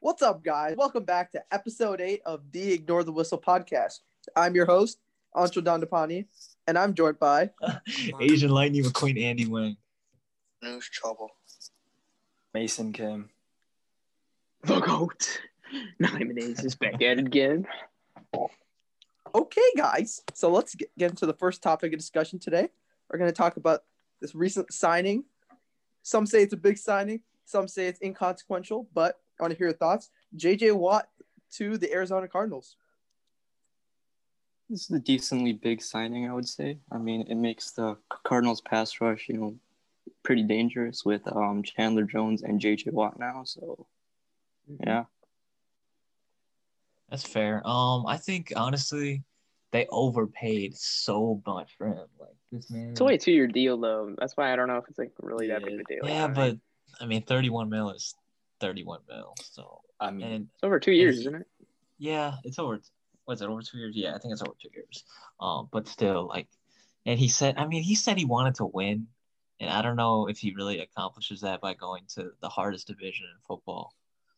[0.00, 0.76] What's up, guys?
[0.76, 3.98] Welcome back to episode eight of the Ignore the Whistle podcast.
[4.36, 5.00] I'm your host,
[5.34, 6.26] Anshul Dandapani,
[6.68, 7.50] and I'm joined by
[8.20, 9.76] Asian Lightning McQueen, Andy Wang.
[10.62, 11.32] News trouble.
[12.54, 13.28] Mason Kim.
[14.62, 15.40] The GOAT.
[16.00, 17.66] Nayan is back at it again.
[19.34, 20.22] Okay, guys.
[20.32, 22.68] So let's get, get into the first topic of discussion today.
[23.10, 23.82] We're going to talk about
[24.20, 25.24] this recent signing.
[26.04, 29.68] Some say it's a big signing, some say it's inconsequential, but I want to hear
[29.68, 30.10] your thoughts.
[30.36, 31.08] JJ Watt
[31.52, 32.76] to the Arizona Cardinals.
[34.68, 36.78] This is a decently big signing, I would say.
[36.92, 39.54] I mean, it makes the Cardinals pass rush, you know,
[40.22, 43.44] pretty dangerous with um, Chandler Jones and JJ Watt now.
[43.44, 43.86] So,
[44.84, 45.04] yeah.
[47.08, 47.66] That's fair.
[47.66, 49.22] Um, I think honestly,
[49.72, 52.06] they overpaid so much for him.
[52.18, 52.90] Like this man.
[52.90, 54.14] It's only a two year deal though.
[54.18, 56.00] That's why I don't know if it's like really that big a deal.
[56.04, 56.56] Yeah, but
[57.00, 58.14] I mean, thirty-one mil is
[58.60, 59.34] thirty-one mil.
[59.52, 61.46] So I mean, and it's over two years, isn't it?
[61.98, 62.80] yeah, it's over.
[63.26, 63.94] Was it over two years?
[63.96, 65.04] Yeah, I think it's over two years.
[65.40, 66.48] Um, but still, like,
[67.04, 69.06] and he said, I mean, he said he wanted to win,
[69.60, 73.26] and I don't know if he really accomplishes that by going to the hardest division
[73.26, 73.92] in football.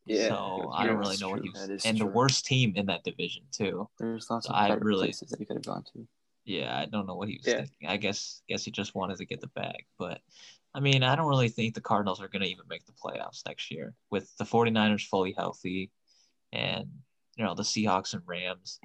[0.06, 3.04] Yeah, So I don't really know what he was, and the worst team in that
[3.04, 3.88] division too.
[3.98, 6.08] there's lots So of I really- places that he could have gone to.
[6.46, 7.58] Yeah, I don't know what he was Yeah.
[7.58, 7.86] thinking.
[7.86, 9.84] I guess guess he just wanted to get the bag.
[9.98, 10.20] But
[10.74, 13.44] I mean, I don't really think the Cardinals are going to even make the playoffs
[13.46, 15.90] next year with the 49ers fully healthy
[16.52, 16.86] and
[17.36, 18.78] you know, the Seahawks and Rams.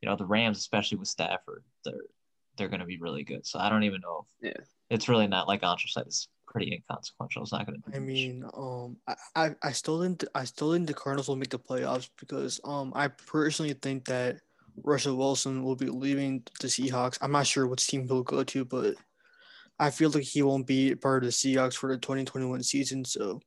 [0.00, 2.02] You know, the Rams especially with Stafford, they're
[2.56, 3.46] they're going to be really good.
[3.46, 4.64] So I don't even know if Yeah.
[4.90, 7.42] it's really not like Anshul said it's pretty inconsequential.
[7.42, 10.86] It's not going to I mean, um, I, I, I still think I still think
[10.86, 14.40] the Cardinals will make the playoffs because um, I personally think that
[14.82, 17.18] Russell Wilson will be leaving the Seahawks.
[17.22, 18.96] I'm not sure which team he'll go to, but
[19.82, 23.04] I feel like he won't be part of the Seahawks for the 2021 season.
[23.04, 23.40] So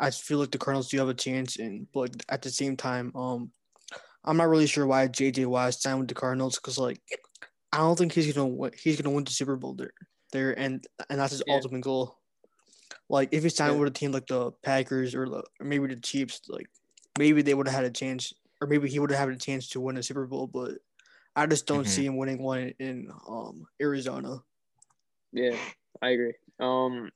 [0.00, 3.14] I feel like the Cardinals do have a chance, and but at the same time,
[3.16, 3.52] um,
[4.24, 7.02] I'm not really sure why JJ Watt signed with the Cardinals because like
[7.72, 9.92] I don't think he's gonna win, he's gonna win the Super Bowl there,
[10.32, 11.60] there, and and that's his Yeah.
[11.60, 12.18] ultimate goal.
[13.08, 13.80] Like if he signed Yeah.
[13.80, 16.68] with a team like the Packers or, the, or maybe the Chiefs, like
[17.18, 19.68] maybe they would have had a chance, or maybe he would have had a chance
[19.70, 20.46] to win a Super Bowl.
[20.46, 20.78] But
[21.36, 21.88] I just don't Mhm.
[21.88, 24.38] see him winning one in um Arizona.
[25.32, 25.56] Yeah,
[26.02, 26.34] I agree.
[26.58, 27.10] Um,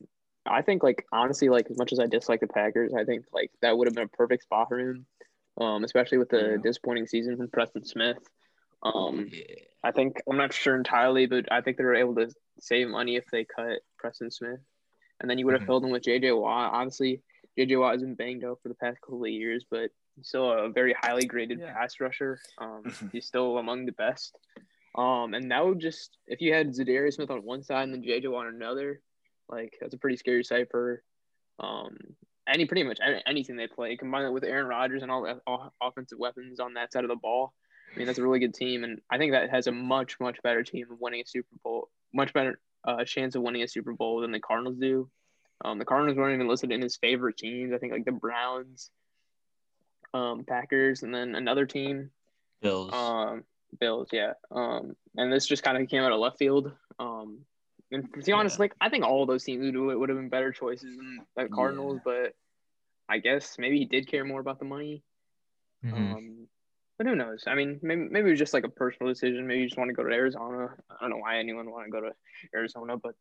[0.47, 3.51] I think like honestly, like as much as I dislike the Packers, I think like
[3.63, 5.07] that would have been a perfect spot for him.
[5.61, 6.57] Um, especially with the Yeah.
[6.63, 8.19] disappointing season from Preston Smith.
[8.83, 9.43] Um, yeah.
[9.85, 13.15] I think I'm not sure entirely, but I think they were able to save money
[13.17, 14.59] if they cut Preston Smith,
[15.21, 15.67] and then you would have Mhm.
[15.67, 16.73] filled him with JJ Watt.
[16.75, 17.23] Honestly,
[17.57, 20.51] JJ Watt has been banged up for the past couple of years, but he's still
[20.51, 21.73] a very highly graded Yeah.
[21.73, 22.41] pass rusher.
[22.59, 23.13] Um, Mhm.
[23.13, 24.37] he's still among the best.
[24.95, 28.03] Um, and that would just if you had Za'Darius Smith on one side and then
[28.03, 29.01] JJ on another,
[29.49, 31.03] like that's a pretty scary sight for
[31.59, 31.97] um
[32.49, 33.97] any pretty much anything they play.
[33.97, 37.11] Combine it with Aaron Rodgers and all the all offensive weapons on that side of
[37.11, 37.53] the ball.
[37.95, 40.43] I mean, that's a really good team, and I think that has a much, much
[40.43, 43.93] better team of winning a Super Bowl, much better uh, chance of winning a Super
[43.93, 45.09] Bowl than the Cardinals do.
[45.65, 47.73] Um, the Cardinals weren't even listed in his favorite teams.
[47.73, 48.91] I think like the Browns,
[50.13, 52.11] um, Packers, and then another team,
[52.61, 52.93] Bills.
[52.93, 53.45] um,
[53.79, 54.09] Bills.
[54.13, 54.33] Yeah.
[54.51, 56.73] Um, and this just kind of came out of left field.
[56.99, 57.41] Um,
[57.93, 58.61] and to be honest, Yeah.
[58.65, 60.97] like I think all of those teams would, do it would have been better choices
[60.97, 62.35] than the Cardinals, but
[63.09, 65.03] I guess maybe he did care more about the money.
[65.85, 65.93] Mhm.
[65.93, 66.49] Um,
[66.97, 67.45] but who knows?
[67.47, 69.47] I mean, maybe maybe it was just like a personal decision.
[69.47, 70.75] Maybe you just want to go to Arizona.
[70.91, 72.13] I don't know why anyone want to go to
[72.55, 73.15] Arizona, but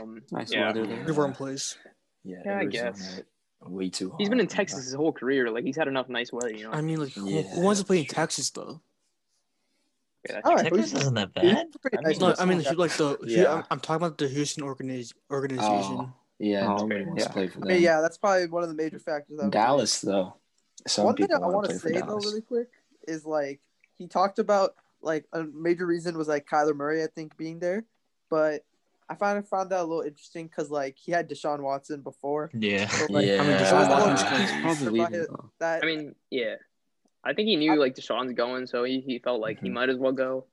[0.00, 0.66] um, Nice yeah.
[0.66, 1.14] weather there.
[1.14, 1.76] Warm place.
[2.24, 3.22] Yeah, Yeah, I guess.
[3.62, 4.20] Way too hot.
[4.20, 5.50] He's been in Texas his whole career.
[5.50, 6.70] Like he's had enough nice weather, you know.
[6.72, 8.06] I mean, like who, Yeah, who wants to play in.
[8.06, 8.80] Texas though?
[10.28, 11.44] Yeah, All right, Texas isn't that bad.
[11.44, 12.18] I nice.
[12.18, 12.74] mean, No, I mean Okay.
[12.74, 13.54] like the Yeah.
[13.54, 15.70] I'm, I'm talking about the Houston organiz- organization.
[15.70, 17.26] Oh, yeah, Oh, nobody wants Yeah.
[17.28, 19.38] to play for I mean, yeah, that's probably one of the major factors.
[19.40, 19.48] I.
[19.48, 20.34] Dallas though.
[20.86, 22.68] Some One thing people I want want to to say though, really quick,
[23.06, 23.60] is like
[23.96, 27.84] he talked about like a major reason was like Kyler Murray, I think, being there,
[28.30, 28.62] but
[29.08, 32.50] I found I found that a little interesting because like he had Deshaun Watson before.
[32.52, 32.86] Yeah.
[32.88, 35.26] So, like, yeah, I mean, Deshaun Watson's probably leaving.
[35.60, 36.56] That I mean, yeah.
[37.24, 39.72] I think he knew like Deshaun's going, so he, he felt like he Mhm.
[39.72, 40.46] might as well go.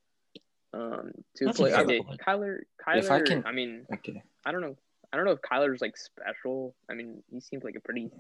[0.74, 1.74] Um, to That's play.
[1.74, 2.04] I mean.
[2.26, 2.60] Kyler.
[2.86, 2.98] Kyler.
[2.98, 4.22] If I can, I, mean, Okay.
[4.46, 4.76] I don't know.
[5.14, 6.76] I don't know if Kyler's like special.
[6.90, 8.12] I mean, he seemed like a pretty,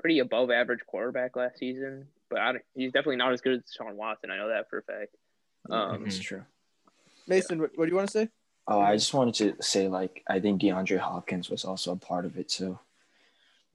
[0.00, 3.60] pretty above average quarterback last season, but I don't, he's definitely not as good as
[3.64, 4.30] Deshaun Watson.
[4.30, 5.14] I know that for a fact.
[5.68, 6.44] Yeah, Um, that's true.
[7.26, 8.28] Mason, what, what do you want to say?
[8.66, 12.24] Oh, I just wanted to say, like, I think DeAndre Hopkins was also a part
[12.24, 12.78] of it too.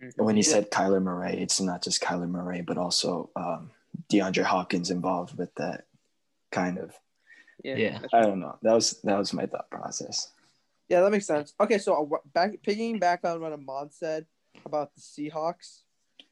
[0.02, 0.18] Mhm.
[0.18, 0.48] When he Yeah.
[0.54, 3.70] said Kyler Murray, it's not just Kyler Murray, but also um,
[4.12, 5.86] DeAndre Hopkins involved with that
[6.52, 6.94] kind of.
[7.64, 7.76] Yeah.
[7.76, 8.00] Yeah.
[8.14, 8.58] I don't know.
[8.62, 10.32] That was that was my thought process.
[10.90, 11.54] Yeah, that makes sense.
[11.60, 14.26] Okay, so uh, back picking back on what Aman said
[14.66, 15.82] about the Seahawks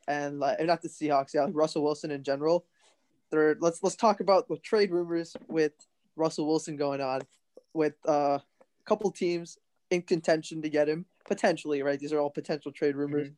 [0.07, 2.65] and like not the Seahawks, yeah, like Russell Wilson in general.
[3.31, 5.71] There, let's let's talk about the trade rumors with
[6.15, 7.21] Russell Wilson going on,
[7.73, 8.43] with uh, a
[8.85, 9.57] couple teams
[9.89, 11.81] in contention to get him potentially.
[11.81, 13.29] Right, these are all potential trade rumors.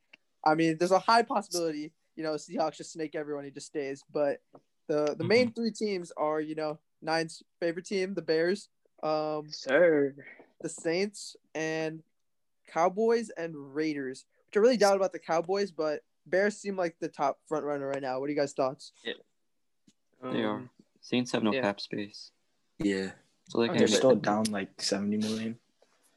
[0.45, 4.03] I mean, there's a high possibility, you know, Seahawks just snake everyone, he just stays.
[4.11, 4.41] But
[4.87, 8.69] the the main three teams are, you know, Nayan's favorite team, the Bears,
[9.01, 10.15] um, Sir.
[10.61, 12.01] the Saints, and
[12.71, 14.25] Cowboys and Raiders.
[14.47, 17.87] Which I really doubt about the Cowboys, but Bears seem like the top front runner
[17.87, 18.19] right now.
[18.19, 18.91] What are you guys' thoughts?
[19.03, 19.13] Yeah.
[20.21, 20.55] They are.
[20.55, 20.69] Um,
[21.01, 21.61] Saints have no yeah.
[21.61, 22.31] cap space,
[22.79, 23.11] Yeah,
[23.49, 25.57] so they okay, they're but- still down like seventy million.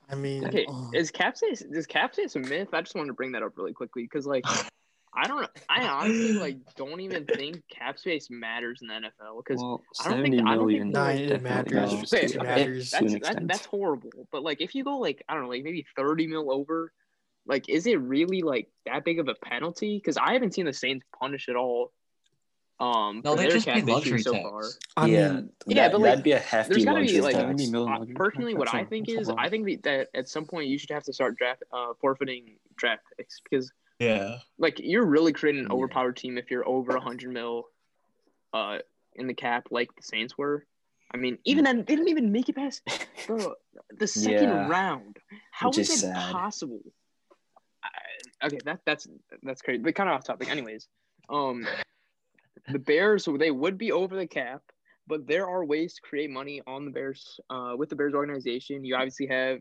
[0.09, 2.69] I mean, Okay, uh, is cap space is cap space a myth?
[2.73, 4.45] I just wanted to bring that up really quickly because like
[5.17, 9.63] I don't I honestly like don't even think cap space matters in the NFL because
[9.63, 10.91] Well, I don't think- seventy I don't think million.
[10.91, 11.73] Nah, it matters.
[11.73, 12.13] matters.
[12.15, 12.91] Okay, It matters.
[12.91, 14.11] that's that, that's horrible.
[14.31, 16.93] But like if you go like I don't know like maybe thirty mil over,
[17.47, 19.97] like is it really like that big of a penalty?
[19.97, 21.93] Because I haven't seen the Saints punish at all.
[22.79, 24.63] Um, No, they just cap pay issues luxury so far.
[24.99, 27.33] I yeah, mean, Yeah, that, but, like, that'd be a hefty there's gotta be, like,
[27.35, 27.43] tax.
[27.45, 29.31] 70 million Uh, personally, what tax, I think a is.
[29.31, 33.01] I think that at some point you should have to start draft uh, forfeiting draft
[33.17, 34.39] picks because Yeah.
[34.59, 37.65] like you're really creating an overpowered team if you're over 100 mil
[38.53, 38.79] uh
[39.15, 40.67] in the cap like the Saints were.
[41.13, 42.83] I mean, even then they didn't even make it past
[43.27, 43.55] the
[43.99, 44.69] the second Yeah.
[44.69, 45.17] round.
[45.51, 46.81] How Which is is it possible?
[47.83, 49.07] I, okay, that that's
[49.43, 49.83] that's crazy.
[49.83, 50.51] But kind of off topic.
[50.51, 50.89] Anyways,
[51.31, 51.67] um,
[52.69, 54.63] the Bears so they would be over the cap,
[55.07, 58.85] but there are ways to create money on the Bears uh, with the Bears organization.
[58.85, 59.61] You obviously have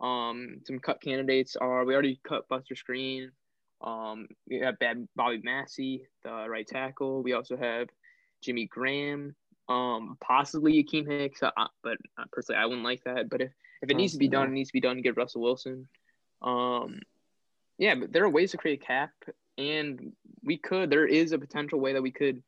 [0.00, 1.56] um, some cut candidates.
[1.56, 3.28] Are we already cut Buster Skrine?
[3.80, 7.22] Um, we have Bab- Bobby Massie, the right tackle.
[7.22, 7.88] We also have
[8.42, 9.34] Jimmy Graham,
[9.68, 11.50] um, possibly Akiem Hicks, uh,
[11.82, 13.28] but uh, personally, I wouldn't like that.
[13.28, 13.52] But if,
[13.82, 15.88] if it needs to be done, it needs to be done get Russell Wilson.
[16.42, 17.00] Um,
[17.78, 19.10] yeah, but there are ways to create a cap,
[19.58, 20.12] and
[20.42, 20.90] we could.
[20.90, 22.42] There is a potential way that we could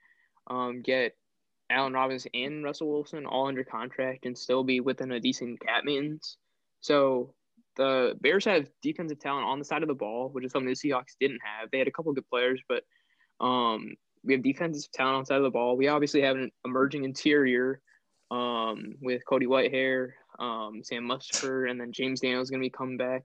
[0.46, 1.16] um, get
[1.70, 5.84] Allen Robinson and Russell Wilson all under contract and still be within a decent cap
[5.84, 6.36] maintenance.
[6.80, 7.34] So
[7.78, 10.74] the Bears have defensive talent on the side of the ball, which is something the
[10.74, 11.70] Seahawks didn't have.
[11.70, 12.82] They had a couple good players, but
[13.40, 13.94] um,
[14.24, 15.76] we have defensive talent on the side of the ball.
[15.76, 17.80] We obviously have an emerging interior
[18.30, 22.70] um, with Cody Whitehair, um, Sam Mustipher, and then James Daniels is going to be
[22.70, 23.22] coming back.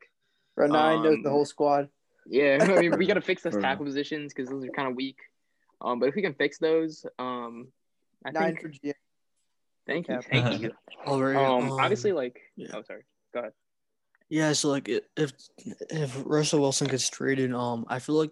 [0.56, 1.90] Right now, I know Um, the whole squad.
[2.26, 3.64] Yeah, I mean, we got to fix those For real.
[3.68, 5.18] tackle positions because those are kind of weak.
[5.82, 7.68] Um, but if we can fix those, um,
[8.26, 8.62] I Nayan think.
[8.62, 8.94] for GM.
[9.86, 10.72] Thank you, thank you.
[11.06, 11.36] all right.
[11.36, 12.68] Um, obviously, like, yeah.
[12.74, 13.02] oh, sorry.
[13.34, 13.52] Go ahead.
[14.34, 15.32] Yeah, so like if
[15.92, 18.32] if Russell Wilson gets traded, um, I feel like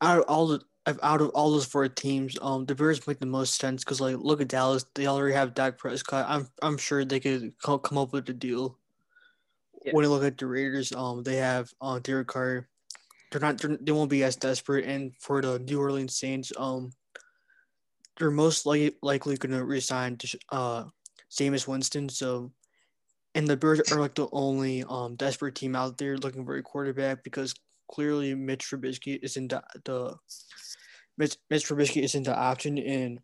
[0.00, 0.64] out of all the
[1.02, 4.16] out of all those four teams, um, the Bears make the most sense because like
[4.16, 6.24] look at Dallas, they already have Dak Prescott.
[6.26, 8.78] I'm I'm sure they could come up with a deal.
[9.84, 9.92] Yeah.
[9.92, 12.66] When you look at the Raiders, um, they have uh Derek Carr.
[13.30, 16.92] They're not they're, they won't be as desperate, and for the New Orleans Saints, um,
[18.18, 20.84] they're most likely likely going to resign to uh
[21.30, 22.08] Jameis Winston.
[22.08, 22.52] So
[23.34, 26.62] and the Bears are like the only um desperate team out there looking for a
[26.62, 27.54] quarterback because
[27.90, 30.16] clearly Mitch Trubisky isn't the, the
[31.18, 33.18] Mitch, Mitch Trubisky isn't the option and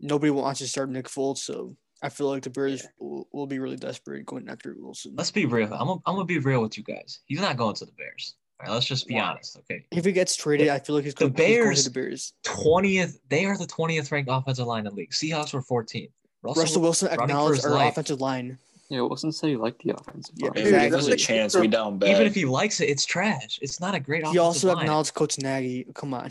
[0.00, 1.38] nobody wants to start Nick Foles.
[1.38, 5.14] So I feel like the Bears will, will be really desperate going after Wilson.
[5.16, 5.72] Let's be real.
[5.72, 7.20] I'm gonna, I'm gonna be real with you guys.
[7.26, 8.34] He's not going to the Bears.
[8.60, 9.58] All right, let's just be honest.
[9.58, 9.84] Okay.
[9.92, 11.94] If he gets traded, I feel like he's The going, he's going Bears- to the
[11.94, 12.32] Bears.
[12.44, 15.10] 20th, they are the 20th ranked offensive line in the league.
[15.10, 16.10] Seahawks were 14th.
[16.42, 17.92] Russell, Russell Wilson acknowledged our life.
[17.92, 18.58] offensive line.
[18.88, 20.56] Yeah, Wilson said he liked the offensive Yeah, line.
[20.58, 22.10] If Dude, there's a chance we down bad.
[22.10, 23.58] Even if he likes it, it's trash.
[23.60, 24.78] It's not a great offensive He also line.
[24.84, 25.86] acknowledged Coach Nagy.
[25.94, 26.30] Come on.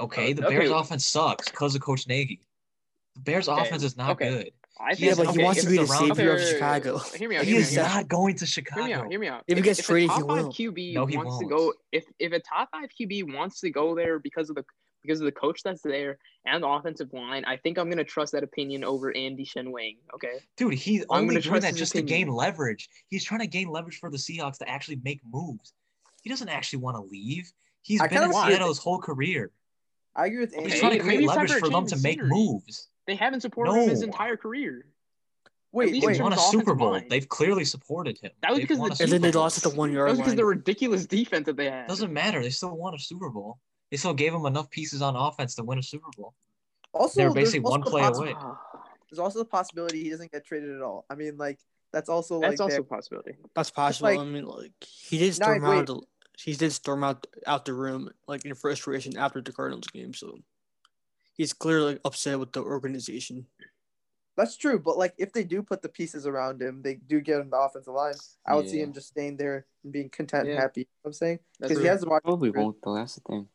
[0.00, 0.58] Okay, uh, the Okay.
[0.58, 2.40] Bears' offense sucks because of Coach Nagy.
[3.16, 4.28] The Bears' Okay, offense is not okay.
[4.30, 4.52] good.
[4.80, 6.98] I Yeah, but he wants to be the it's around- savior of Chicago.
[6.98, 7.42] Hear me out.
[7.44, 7.94] He Hear me is out.
[7.96, 8.82] not going to Chicago.
[8.82, 9.04] Hear me Chicago.
[9.06, 9.10] out.
[9.10, 9.44] Hear me out.
[9.48, 10.52] If he gets if traded, a he top five will.
[10.52, 11.48] QB No, he wants to won't.
[11.50, 14.64] go, if if a top five QB wants to go there because of the
[15.08, 18.32] because of the coach that's there and the offensive line, I think I'm gonna trust
[18.32, 19.96] that opinion over Andy Shenwang.
[20.14, 20.40] Okay.
[20.58, 22.88] Dude, he's I'm only gonna doing trust that his just to gain leverage.
[23.08, 25.72] He's trying to gain leverage for the Seahawks to actually make moves.
[26.22, 27.50] He doesn't actually want to leave.
[27.82, 28.46] He's I been in kinda see it.
[28.50, 29.50] Seattle his whole career.
[30.14, 30.70] I agree with He's Andy.
[30.72, 32.88] Okay, trying to create maybe it's time leverage for for them to of make moves.
[33.06, 34.86] They haven't supported him his entire career.
[35.72, 36.18] Wait, least They in wait.
[36.18, 36.92] terms won a Super Bowl.
[36.92, 37.06] line.
[37.08, 38.30] They've clearly supported him.
[38.42, 39.96] That was They've because the And then they lost at the one yard.
[39.96, 40.36] That yard was because line.
[40.36, 41.86] the ridiculous defense that they had.
[41.88, 42.42] Doesn't matter.
[42.42, 43.58] They still won a Super Bowl.
[43.90, 46.34] They still gave him enough pieces on offense to win a Super Bowl.
[46.92, 48.34] Also, They were there's basically also one the play possi- away.
[49.10, 51.06] There's also the possibility he doesn't get traded at all.
[51.08, 51.58] I mean, like
[51.92, 53.36] that's also like That's also a possibility.
[53.54, 54.10] That's possible.
[54.10, 55.76] like- I mean, like he did Nayan, storm out.
[55.76, 55.86] wait.
[55.86, 56.02] The,
[56.36, 60.12] he did storm out out the room like in frustration after the Cardinals game.
[60.12, 60.38] So
[61.34, 63.46] he's clearly upset with the organization.
[64.36, 67.40] That's true, but like if they do put the pieces around him, they do get
[67.40, 68.14] him the offensive line.
[68.46, 70.82] I would see him just staying there and being content and happy.
[70.82, 72.62] You know what I'm saying because he has the wide Probably receiver.
[72.62, 72.94] won't though.
[72.94, 73.48] That's the thing.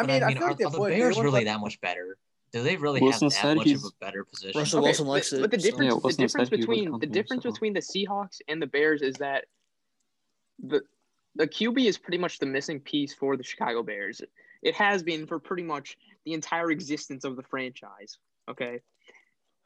[0.00, 0.90] I But mean, I, feel are, like are the would.
[0.90, 2.16] Bears would really that much better?
[2.52, 4.58] Do they really Wilson have that much of a better position?
[4.58, 6.68] Russell Okay, Wilson but- likes it, But the difference, Yeah, the difference said he would
[6.68, 9.44] between the difference so- between the Seahawks and the Bears is that
[10.58, 10.82] the
[11.36, 14.20] the QB is pretty much the missing piece for the Chicago Bears.
[14.62, 18.18] It has been for pretty much the entire existence of the franchise.
[18.50, 18.80] Okay,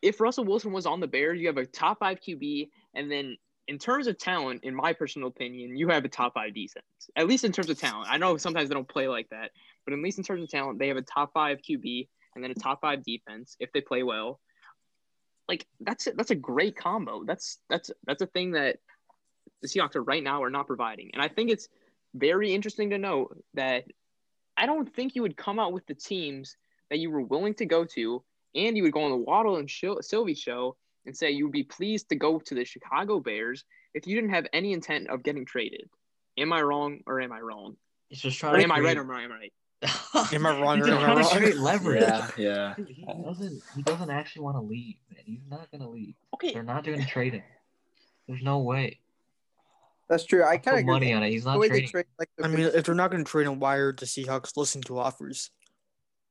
[0.02, 3.38] if Russell Wilson was on the Bears, you have a top five QB, and then
[3.66, 6.84] in terms of talent, in my personal opinion, you have a top five defense.
[7.16, 8.08] At least in terms of talent.
[8.10, 9.50] I know sometimes they don't play like that,
[9.84, 12.50] but at least in terms of talent, they have a top five QB and then
[12.50, 14.40] a top five defense if they play well.
[15.48, 17.24] Like that's that's a great combo.
[17.24, 18.78] That's that's that's a thing that
[19.62, 21.10] the Seahawks are right now are not providing.
[21.12, 21.68] And I think it's
[22.14, 23.84] very interesting to note that
[24.56, 26.56] I don't think you would come out with the teams
[26.90, 28.22] that you were willing to go to,
[28.54, 31.62] and you would go on the Waddle and Silvy show and say you would be
[31.64, 35.44] pleased to go to the Chicago Bears if you didn't have any intent of getting
[35.44, 35.88] traded.
[36.38, 37.76] Am I wrong or am I wrong?
[38.08, 39.52] He's just trying Or to am I right or am I right?
[40.32, 41.30] Am I wrong or am I trying to wrong?
[41.36, 42.02] create leverage.
[42.02, 42.74] Yeah, yeah.
[42.76, 43.62] He, he doesn't.
[43.76, 45.22] He doesn't actually want to leave, man.
[45.26, 46.14] He's not gonna leave.
[46.34, 47.42] Okay, They're not doing to trade.
[48.26, 49.00] There's no way.
[50.08, 50.42] That's true.
[50.42, 50.92] I I kind of agree.
[50.92, 51.30] money on it.
[51.30, 53.76] He's not trading trade, like I mean, if they're not going to trade him, why
[53.76, 55.50] are the Seahawks listening to offers?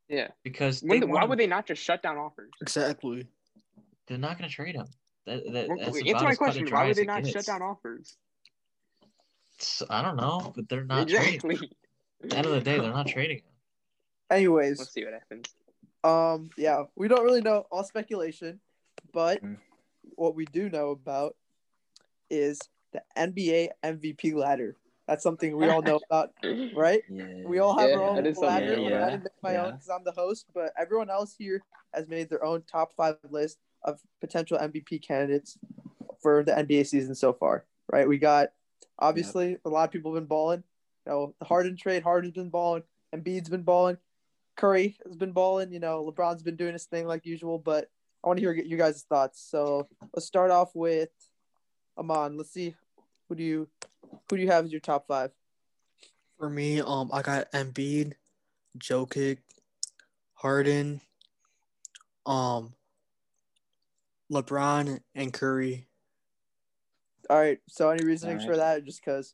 [0.09, 0.27] yeah.
[0.43, 2.51] because When why would they not just shut down offers?
[2.61, 3.27] Exactly.
[4.07, 4.87] They're not going to trade him.
[5.25, 6.65] That, that, Well, that's Answer my question.
[6.65, 8.17] Why dry would they not shut down offers?
[9.59, 11.35] So, I don't know, but they're not trading.
[11.35, 11.69] exactly.
[12.23, 13.43] At the end of the day, they're not trading him.
[14.29, 15.53] anyways, Let's see what happens.
[16.03, 18.59] Um, yeah, we don't really know all speculation,
[19.13, 19.57] but Mm.
[20.15, 21.37] what we do know about
[22.29, 22.59] is
[22.91, 24.75] the NBA MVP ladder.
[25.07, 26.31] That's something we all know about,
[26.73, 27.03] right?
[27.09, 27.23] Yeah.
[27.45, 28.81] We all have Yeah, our own that is something ladder.
[28.81, 29.63] we I didn't make my Yeah.
[29.63, 33.15] own because I'm the host, but everyone else here has made their own top five
[33.29, 35.57] list of potential MVP candidates
[36.21, 37.65] for the NBA season so far.
[37.91, 38.07] Right?
[38.07, 38.49] We got
[38.99, 40.63] obviously a lot of people have been balling.
[41.05, 43.97] You know, the Harden trade, Harden's been balling, Embiid's been balling,
[44.55, 45.71] Curry has been balling.
[45.71, 47.59] You know, LeBron's been doing his thing like usual.
[47.59, 47.89] But
[48.23, 49.45] I want to hear you guys' thoughts.
[49.49, 51.09] So let's start off with
[51.97, 52.37] Aman.
[52.37, 52.75] Let's see
[53.27, 53.67] who do you
[54.29, 55.31] who do you have as your top five?
[56.37, 58.13] For me, um, I got Embiid,
[58.77, 59.37] Jokic,
[60.33, 60.99] Harden,
[62.25, 62.73] um,
[64.33, 65.87] LeBron, and Curry.
[67.29, 67.59] All right.
[67.69, 68.83] So any reasoning All for that?
[68.83, 69.33] Just because.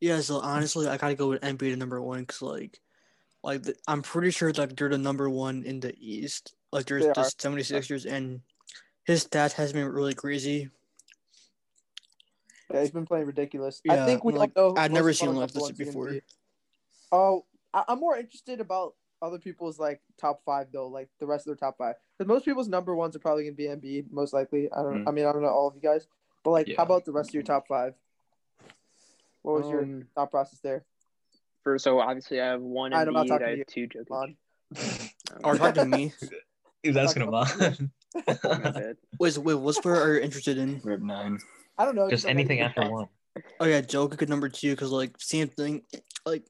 [0.00, 2.80] Yeah, so honestly, I gotta go with Embiid at number one because like,
[3.42, 6.54] like the, I'm pretty sure like they're the number one in the East.
[6.72, 7.24] Like there's They the are.
[7.24, 8.40] 76ers and
[9.04, 10.70] his stats has been really crazy.
[12.72, 13.82] Yeah, he's been playing ridiculous.
[13.88, 14.80] I Yeah, think we like, all know.
[14.80, 16.20] I'd most never seen our him like this ones are gonna before.
[17.12, 21.42] Oh, I- I'm more interested about other people's like top five though, like the rest
[21.46, 21.94] of their top five.
[22.18, 24.70] Because most people's number ones are probably gonna be Embiid, most likely.
[24.72, 25.04] I don't.
[25.04, 25.08] Mm.
[25.08, 26.06] I mean, I don't know all of you guys,
[26.44, 26.76] but like, Yeah.
[26.78, 27.94] how about the rest of your top five?
[29.42, 30.84] What was your Um, thought process there?
[31.62, 33.58] For so obviously I have one I'm not Embiid, talking I to you.
[33.58, 34.10] have two Jokic.
[34.10, 34.36] Aman?
[35.44, 36.12] Or talking to me.
[36.82, 37.78] He was asking him Talk out.
[38.42, 38.96] My bad.
[39.18, 40.80] Wait, wait, what's where are you interested in?
[40.82, 41.38] Rip Nayan.
[41.76, 42.08] I don't know.
[42.08, 42.90] Just anything after thoughts.
[42.90, 43.08] one.
[43.60, 45.82] Oh yeah, Jokic at number two because like same thing.
[46.24, 46.42] Like,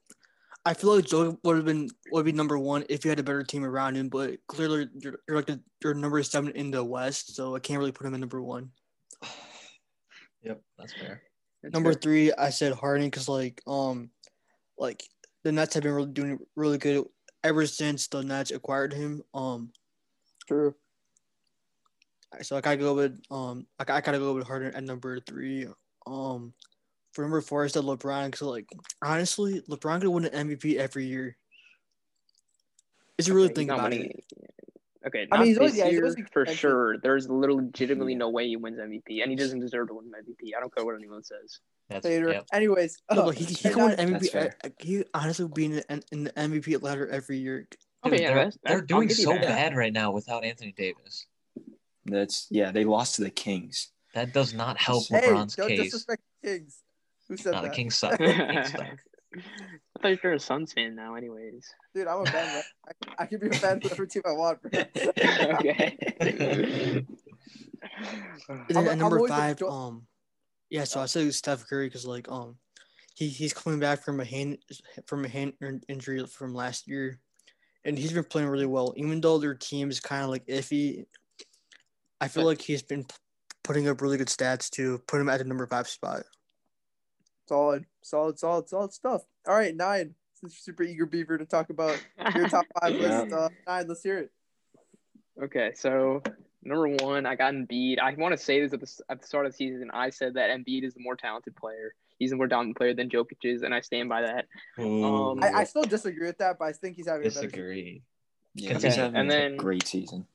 [0.65, 3.23] I feel like Joe would have been would be number one if you had a
[3.23, 4.09] better team around him.
[4.09, 7.79] But clearly, you're, you're like the, you're number seven in the West, so I can't
[7.79, 8.69] really put him in number one.
[10.43, 11.21] Yep, that's fair.
[11.61, 12.01] That's Number fair.
[12.01, 14.09] three, I said Harden because like um,
[14.77, 15.03] like
[15.43, 17.05] the Nets have been really doing really good
[17.43, 19.21] ever since the Nets acquired him.
[19.35, 19.71] Um,
[20.47, 20.73] True.
[22.41, 25.67] so I gotta go with um, I, I gotta go with Harden at number three.
[26.07, 26.53] Um,
[27.13, 28.67] for number four, I said LeBron because like
[29.01, 31.35] honestly, LeBron could win an MVP every year.
[33.17, 34.23] Is you really Okay, he's think about winning it?
[35.05, 36.55] Okay, I mean, he's always- this yeah, year always for contention.
[36.55, 36.97] sure.
[36.99, 40.53] There's literally legitimately no way he wins MVP, and he doesn't deserve to win MVP.
[40.55, 41.59] I don't care what anyone says.
[41.89, 42.29] That's Hater.
[42.31, 42.45] yep.
[42.53, 44.31] Anyways, No, uh, he, he and can win I- MVP.
[44.31, 47.61] That's He honestly would be in the, in the MVP ladder every year.
[47.61, 47.77] Dude,
[48.13, 49.41] Okay, yeah, they're, that's- they're doing so that.
[49.41, 51.25] bad right now without Anthony Davis.
[52.05, 52.71] That's yeah.
[52.71, 53.91] They lost to the Kings.
[54.13, 55.79] That does not help Hey, LeBron's don't case.
[55.81, 56.77] disrespect Kings.
[57.31, 57.73] Who said No, the that?
[57.75, 58.11] Kings suck.
[58.19, 58.87] The Kings suck.
[59.33, 61.65] I thought you were a Suns fan now, anyways.
[61.95, 62.61] Dude, I'm a fan.
[62.85, 64.71] I, I can be a fan for whatever team I want, bro.
[64.81, 65.97] okay.
[66.19, 67.07] And
[68.49, 70.07] I'm- then at number always a five, jo- um,
[70.69, 70.83] yeah.
[70.83, 72.57] So I said Steph Curry because like um,
[73.15, 74.57] he he's coming back from a hand
[75.07, 75.53] from a hand
[75.87, 77.17] injury from last year,
[77.85, 78.93] and he's been playing really well.
[78.97, 81.05] Even though their team is kind of like iffy,
[82.19, 83.05] I feel like he's been
[83.63, 86.23] putting up really good stats to put him at the number five spot.
[87.51, 89.23] Solid, solid, solid, solid stuff.
[89.45, 90.13] All right, Nayan.
[90.35, 92.01] Since you're super eager, Beaver, to talk about
[92.33, 93.23] your top five Yeah.
[93.23, 93.33] list.
[93.33, 94.31] Uh, Nayan, let's hear it.
[95.43, 96.23] Okay, so
[96.63, 97.99] number one, I got Embiid.
[97.99, 99.91] I want to say this at the, at the start of the season.
[99.93, 101.93] I said that Embiid is the more talented player.
[102.19, 104.45] He's the more dominant player than Jokic is, and I stand by that.
[104.77, 107.49] Um, I, I still disagree with that, but I think he's having a better season.
[107.49, 108.01] disagree.
[108.55, 110.25] Yeah, Okay, he's having and a then- great season.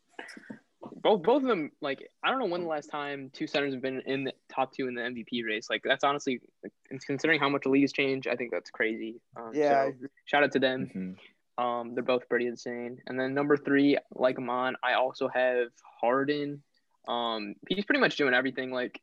[0.98, 3.82] Both both of them, like I don't know when the last time two centers have
[3.82, 5.68] been in the top two in the MVP race.
[5.68, 6.72] Like that's honestly, like,
[7.04, 9.20] considering how much the league has changed, I think that's crazy.
[9.36, 11.18] Um, Yeah, so shout out to them.
[11.58, 11.62] Mhm.
[11.62, 13.02] Um, they're both pretty insane.
[13.06, 15.68] And then number three, like Aman, I also have
[16.00, 16.62] Harden.
[17.08, 18.70] Um, he's pretty much doing everything.
[18.70, 19.00] Like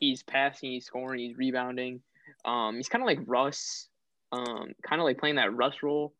[0.00, 2.02] he's passing, he's scoring, he's rebounding.
[2.44, 3.88] Um, he's kind of like Russ,
[4.32, 6.12] um, kind of like playing that Russ role.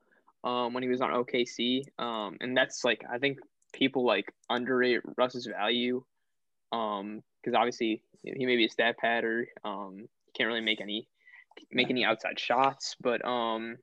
[0.44, 1.86] Um, when he was on OKC.
[1.98, 3.38] Um, and that's like I think
[3.74, 6.02] people like underrate Russ's value.
[6.72, 11.06] Um, because obviously he may be a stat pad or um, can't really make any
[11.70, 13.76] make any outside shots, but um.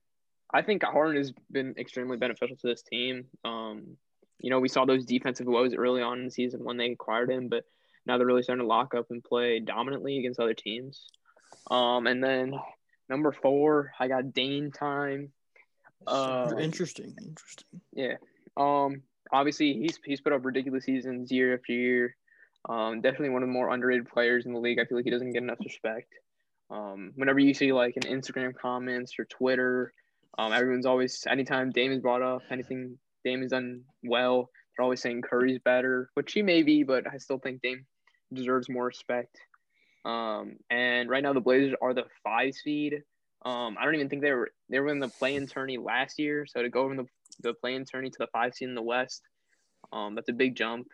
[0.54, 3.24] I think Harden has been extremely beneficial to this team.
[3.42, 3.96] Um,
[4.38, 7.30] you know, we saw those defensive woes early on in the season when they acquired
[7.30, 7.64] him, but
[8.04, 11.06] now they're really starting to lock up and play dominantly against other teams.
[11.70, 12.54] Um, and then
[13.08, 15.32] number four, I got Dame time.
[16.06, 17.14] Uh, interesting.
[17.18, 17.80] Interesting.
[17.94, 18.16] yeah.
[18.56, 22.16] Um, obviously he's he's put up ridiculous seasons year after year.
[22.68, 24.78] Um, definitely one of the more underrated players in the league.
[24.78, 26.12] I feel like he doesn't get enough respect.
[26.70, 29.92] Um, whenever you see like in Instagram comments or Twitter,
[30.38, 35.02] um, everyone's always anytime Dame is brought up, anything Dame has done well, they're always
[35.02, 37.84] saying Curry's better, which he may be, but I still think Dame
[38.32, 39.36] deserves more respect.
[40.04, 43.02] Um, and right now the Blazers are the five seed.
[43.44, 46.46] Um, I don't even think they were they were in the play-in tourney last year,
[46.46, 47.06] so to go from the
[47.42, 49.22] the play-in tourney to the five seed in the West,
[49.92, 50.86] um, that's a big jump.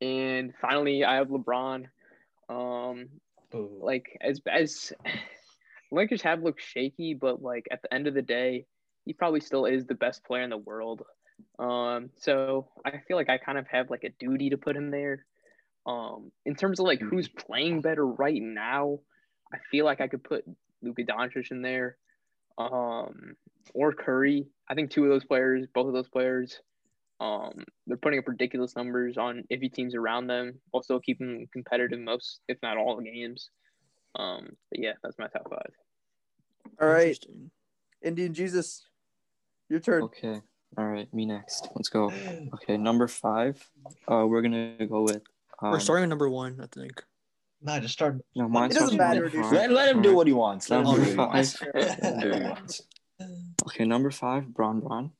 [0.00, 1.86] And finally, I have LeBron.
[2.48, 3.08] Um,
[3.52, 4.92] like as as
[5.92, 8.66] Lakers have looked shaky, but like at the end of the day,
[9.04, 11.02] he probably still is the best player in the world.
[11.58, 14.90] Um, so I feel like I kind of have like a duty to put him
[14.90, 15.24] there.
[15.86, 18.98] Um, in terms of like who's playing better right now,
[19.52, 20.44] I feel like I could put
[20.82, 21.96] Luka Doncic in there,
[22.58, 23.34] um,
[23.74, 24.46] or Curry.
[24.68, 26.60] I think two of those players, both of those players,
[27.20, 31.46] um, they're putting up ridiculous numbers on iffy teams around them, while still keeping them
[31.52, 33.50] competitive most, if not all, the games.
[34.14, 35.72] Um, but yeah, that's my top five.
[36.80, 37.18] All right,
[38.02, 38.84] Indian Jesus,
[39.68, 40.02] your turn.
[40.04, 40.40] Okay.
[40.76, 41.12] All right.
[41.14, 41.68] Me next.
[41.74, 42.12] Let's go.
[42.54, 42.76] Okay.
[42.76, 43.66] Number five.
[44.06, 45.22] Uh, we're gonna go with.
[45.62, 47.02] Um, We're starting at number one, I think.
[47.62, 48.20] Nah, just start.
[48.34, 49.52] No, mine's It doesn't supposed to be matter, dude.
[49.52, 50.70] Let, let him do what he wants.
[50.70, 51.52] Let Number what he wants.
[51.58, 51.70] five.
[51.74, 52.82] Let him do what he wants.
[53.66, 55.10] Okay, number five, Bron Bron.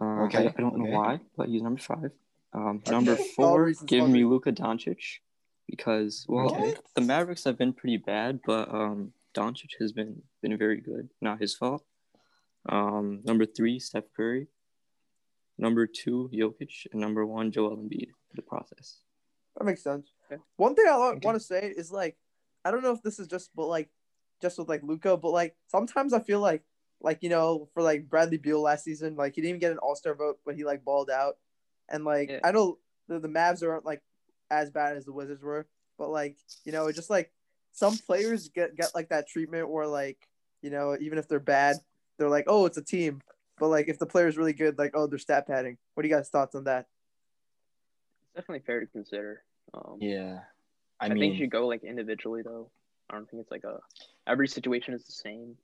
[0.00, 2.10] Uh, Okay, I, I don't know why, but he's number five.
[2.52, 5.20] Um, number four, give me Luka Doncic
[5.68, 6.74] because well, Okay.
[6.94, 11.10] the Mavericks have been pretty bad, but um, Doncic has been been very good.
[11.20, 11.84] Not his fault.
[12.68, 14.48] Um, number three, Steph Curry.
[15.58, 18.10] Number two, Jokic, and number one, Joel Embiid.
[18.34, 18.98] The process.
[19.58, 20.12] That makes sense.
[20.56, 21.26] One thing I Okay.
[21.26, 22.16] want to say is like,
[22.64, 23.90] I don't know if this is just, but like,
[24.40, 26.62] just with like Luka, but like sometimes I feel like,
[27.00, 29.78] like you know, for like Bradley Beal last season, like he didn't even get an
[29.78, 31.38] All Star vote, but he like balled out,
[31.88, 32.40] and like Yeah.
[32.44, 34.02] I know the, the Mavs aren't like
[34.50, 35.66] as bad as the Wizards were,
[35.98, 37.32] but like you know, just like
[37.72, 40.18] some players get get like that treatment where like
[40.62, 41.76] you know, even if they're bad,
[42.18, 43.22] they're like, oh, it's a team.
[43.58, 45.78] But like if the player's really good, like oh, they're stat padding.
[45.94, 46.86] What do you guys thoughts on that?
[48.22, 49.42] It's definitely fair to consider.
[49.74, 50.40] Um, Yeah.
[51.00, 52.70] I, I, mean, think you should go like individually though.
[53.08, 53.78] I don't think it's like a
[54.26, 55.56] every situation is the same.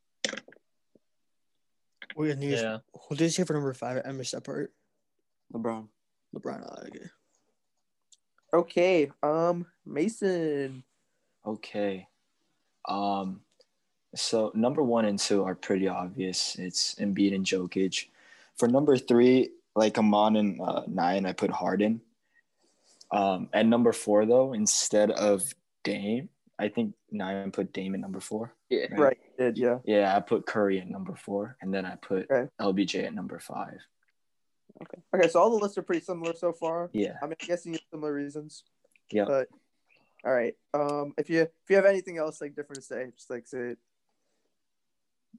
[2.17, 2.79] Wait, and here's- Yeah.
[3.09, 4.03] Who did you say for number five?
[4.07, 4.73] I missed that part.
[5.53, 5.89] LeBron.
[6.35, 6.87] LeBron.
[6.89, 7.11] okay.
[8.53, 10.85] Okay, um, Mason.
[11.45, 12.07] Okay.
[12.89, 13.41] Um,
[14.15, 16.55] so number one and two are pretty obvious.
[16.57, 18.07] It's Embiid and Jokic.
[18.57, 22.01] For number three, like Aman uh, Nayan, I put Harden.
[23.11, 25.43] Um, at number four though, instead of
[25.85, 28.53] Dame, I think Nayan put Dame at number four.
[28.71, 28.87] Yeah.
[28.91, 28.99] Right.
[28.99, 29.79] Right, did yeah.
[29.85, 32.49] Yeah, I put Curry at number four, and then I put Okay.
[32.61, 33.79] LBJ at number five.
[34.83, 35.29] Okay, Okay.
[35.29, 36.91] so all the lists are pretty similar so far.
[36.93, 37.17] Yeah.
[37.23, 38.65] I mean, I'm guessing you similar reasons.
[39.11, 39.25] Yeah.
[39.27, 39.49] But
[40.25, 40.55] all right.
[40.73, 43.59] Um, if you if you have anything else like different to say, just like say
[43.59, 43.79] it.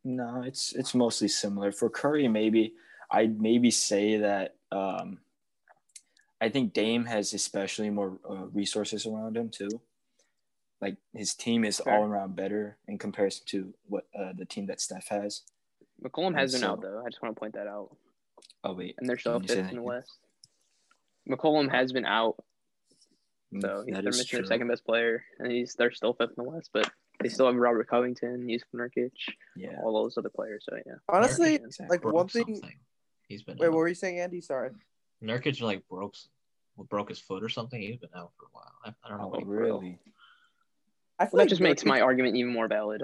[0.03, 1.71] No, it's it's mostly similar.
[1.71, 2.73] For Curry, maybe
[3.09, 5.19] I'd maybe say that um,
[6.45, 9.81] I think Dame has especially more uh, resources around him too.
[10.79, 11.95] Like his team is Fair.
[11.95, 15.41] all around better in comparison to what uh, the team that Steph has.
[16.03, 17.01] McCollum has been so- out though.
[17.05, 17.95] I just want to point that out.
[18.63, 19.83] Oh wait, And they're still Can you say fifth in the again?
[19.83, 20.17] West.
[21.29, 22.35] McCollum has been out,
[23.59, 26.13] so he's Mm, that they're is missing their second best player, and he's they're still
[26.13, 26.89] fifth in the West, but
[27.21, 29.11] they still have Robert Covington, Jusuf Nurkic,
[29.55, 30.65] Yeah, all those other players.
[30.69, 32.43] So yeah, Honestly, Nurkic like one thing.
[32.55, 32.77] something.
[33.27, 33.71] He's been Wait, out.
[33.71, 34.41] what were you saying, Andy?
[34.41, 34.69] Sorry.
[35.23, 36.15] Nurkic like broke.
[36.79, 37.79] S- broke his foot or something.
[37.81, 38.71] He's been out for a while.
[38.85, 39.25] I, I don't know.
[39.25, 39.59] Oh, what he broke.
[39.59, 39.99] really?
[41.19, 43.03] I feel That like just makes my argument even more valid.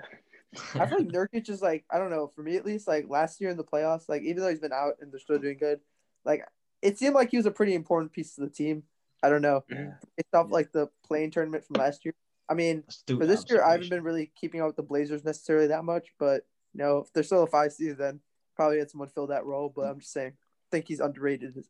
[0.75, 3.39] I feel like Nurkic is like I don't know for me at least like last
[3.39, 5.79] year in the playoffs like even though he's been out and they're still doing good
[6.25, 6.45] like
[6.81, 8.83] it seemed like he was a pretty important piece to the team.
[9.23, 9.63] I don't know.
[9.69, 9.91] Yeah.
[10.17, 12.13] It's off like the playing tournament from last year.
[12.49, 15.67] I mean for this year I haven't been really keeping up with the Blazers necessarily
[15.67, 18.19] that much, but you know if they're still a five seed then
[18.57, 19.71] probably had someone fill that role.
[19.73, 21.63] But I'm just saying I think he's underrated.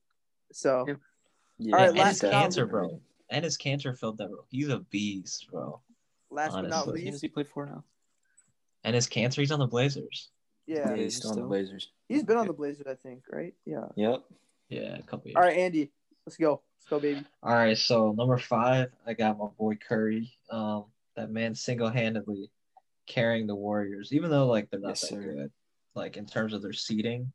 [0.53, 0.95] So Yeah.
[1.62, 3.02] Yeah, All right, and last Enes Kanter, least- bro.
[3.30, 4.45] And Enes Kanter filled that role.
[4.50, 5.80] He's a beast, bro.
[6.30, 6.91] last but not Honestly.
[6.91, 7.84] What does least, he play for now?
[8.84, 10.30] And Enes Kanter, he's on the Blazers.
[10.65, 11.91] yeah, Yeah, he's still on the Blazers.
[12.10, 13.54] he's been on the Blazers I think right?
[13.65, 13.86] Yeah.
[13.95, 14.24] Yep.
[14.69, 15.36] Yeah, a couple years.
[15.36, 15.91] All right, Andy,
[16.26, 16.62] let's go.
[16.80, 17.24] Let's go, baby.
[17.43, 20.34] All right, so number five, I got my boy Curry.
[20.50, 22.50] Um, that man single-handedly
[23.06, 25.21] carrying the Warriors, even though like they're not Yes, that sir.
[25.21, 25.52] good,
[25.95, 27.32] like in terms of their seeding.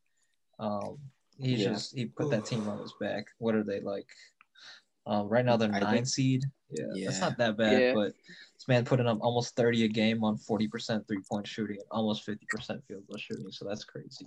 [0.58, 0.98] Um,
[1.38, 1.68] he Yeah.
[1.68, 3.26] just he put that team on his back.
[3.38, 4.08] What are they like?
[5.06, 6.44] Um, right now they're I nine think- seed.
[6.70, 7.80] Yeah, that's not that bad.
[7.80, 7.94] Yeah.
[7.94, 8.12] But
[8.54, 11.86] this man putting up almost thirty a game on forty percent three point shooting and
[11.92, 13.50] almost fifty percent field goal shooting.
[13.52, 14.26] So that's crazy.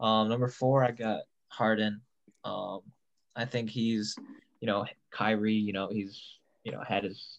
[0.00, 2.00] Um, number four, I got Harden.
[2.44, 2.80] Um,
[3.36, 4.16] I think he's,
[4.60, 5.52] you know, Kyrie.
[5.52, 7.38] You know, he's, you know, had his.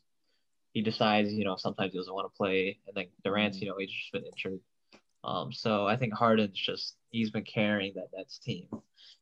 [0.73, 3.75] He decides, you know, sometimes he doesn't want to play, and then Durant's, you know,
[3.79, 4.59] he's just been injured.
[5.23, 8.67] Um, so I think Harden's just he's been carrying that Nets team,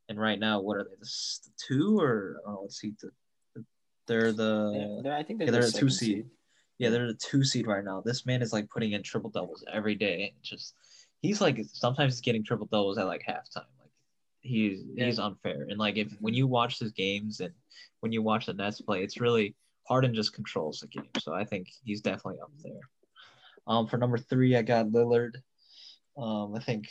[0.07, 0.95] and right now, what are they?
[0.99, 3.11] The two or oh, let's see, the,
[3.55, 3.65] the
[4.07, 6.25] they're the they're- I think they're, yeah, they're the a two second seed.
[6.77, 8.01] Yeah, they're the two seed right now.
[8.05, 10.33] This man is like putting in triple doubles every day.
[10.41, 10.75] Just
[11.21, 13.65] he's like sometimes he's getting triple doubles at like halftime.
[13.81, 13.91] Like
[14.39, 15.67] he's he's unfair.
[15.69, 17.53] And like if when you watch his games and
[17.99, 19.55] when you watch the Nets play, it's really
[19.89, 21.09] Harden just controls the game.
[21.19, 22.79] So I think he's definitely up there.
[23.67, 25.33] Um, for number three, I got Lillard.
[26.21, 26.87] Um, I think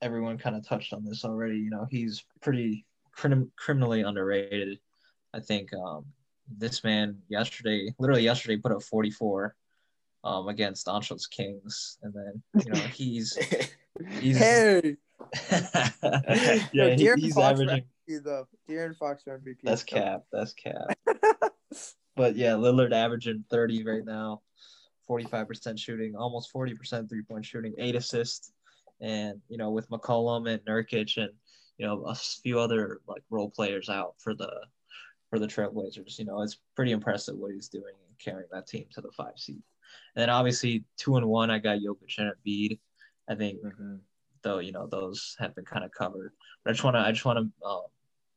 [0.00, 1.56] everyone kind of touched on this already.
[1.58, 4.78] You know, he's pretty crim- criminally underrated.
[5.32, 6.04] I think um,
[6.58, 9.54] this man yesterday, literally yesterday, put up 44
[10.22, 13.36] um, against Anshul's Kings, and then you know he's
[14.20, 14.96] he's Hey,
[15.50, 17.84] yeah No, he- he's Fox for averaging.
[18.08, 18.46] MVP, though.
[18.68, 19.56] De'Aaron Fox for MVP.
[19.64, 20.24] That's cap.
[20.32, 20.96] That's cap.
[22.16, 24.42] But yeah, Lillard averaging 30 right now,
[25.08, 28.52] 45% shooting, almost 40% three point shooting, eight assists.
[29.00, 31.32] And, you know, with McCollum and Nurkic and,
[31.78, 34.50] you know, a few other like role players out for the
[35.30, 38.86] for the Trailblazers, you know, it's pretty impressive what he's doing and carrying that team
[38.92, 39.62] to the five seed.
[40.14, 42.78] And then obviously two and one, I got Jokic and Embiid.
[43.28, 44.00] I think Mhm.
[44.42, 46.32] though, you know, those have been kind of covered.
[46.62, 47.82] But I just want to, I just want to um,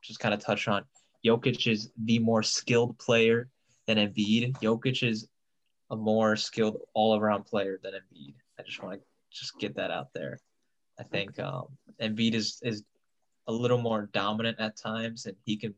[0.02, 0.86] just kind of touch on
[1.26, 3.50] Jokic is the more skilled player
[3.86, 4.54] than Embiid.
[4.62, 5.28] Jokic is
[5.90, 8.36] a more skilled all-around player than Embiid.
[8.60, 10.40] I just want to just get that out there.
[11.00, 11.68] I think um,
[12.02, 12.84] Embiid is is
[13.48, 15.74] a little more dominant at times, and he can,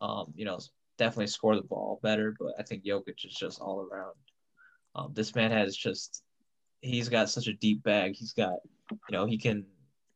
[0.00, 0.58] um, you know,
[0.96, 2.34] definitely score the ball better.
[2.38, 4.14] But I think Jokic is just all around.
[4.94, 6.22] Um, this man has just
[6.80, 8.14] he's got such a deep bag.
[8.14, 8.54] He's got,
[8.90, 9.66] you know, he can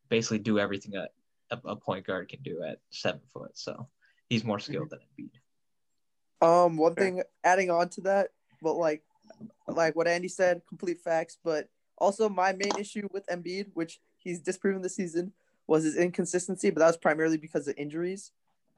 [0.09, 1.07] basically do everything a,
[1.55, 3.51] a, a point guard can do at seven foot.
[3.55, 3.89] So
[4.29, 6.47] he's more skilled than Embiid.
[6.47, 7.05] Um, one Fair.
[7.05, 8.29] thing adding on to that,
[8.61, 9.03] but like,
[9.67, 11.39] like what Andy said, complete facts.
[11.43, 15.33] But also, my main issue with Embiid, which he's disproven this season,
[15.67, 16.71] was his inconsistency.
[16.71, 18.33] But that was primarily because of injuries.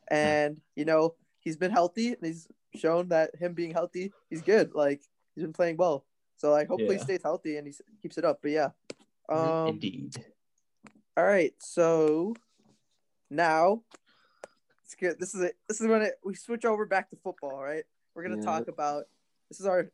[0.09, 4.75] And you know, he's been healthy, and he's shown that him being healthy, he's good.
[4.75, 5.03] Like
[5.35, 6.05] he's been playing well.
[6.37, 6.99] So like, hopefully, Yeah.
[6.99, 8.41] he stays healthy and he keeps it up.
[8.43, 8.69] But yeah.
[9.29, 9.69] Um.
[9.69, 10.17] Indeed.
[11.17, 12.35] All right, so
[13.31, 13.83] now
[14.85, 15.19] it's good.
[15.21, 15.57] This is it.
[15.69, 17.63] This is when it, we switch over back to football.
[17.63, 18.43] Right, we're gonna Yeah.
[18.43, 19.05] talk about
[19.49, 19.91] this is our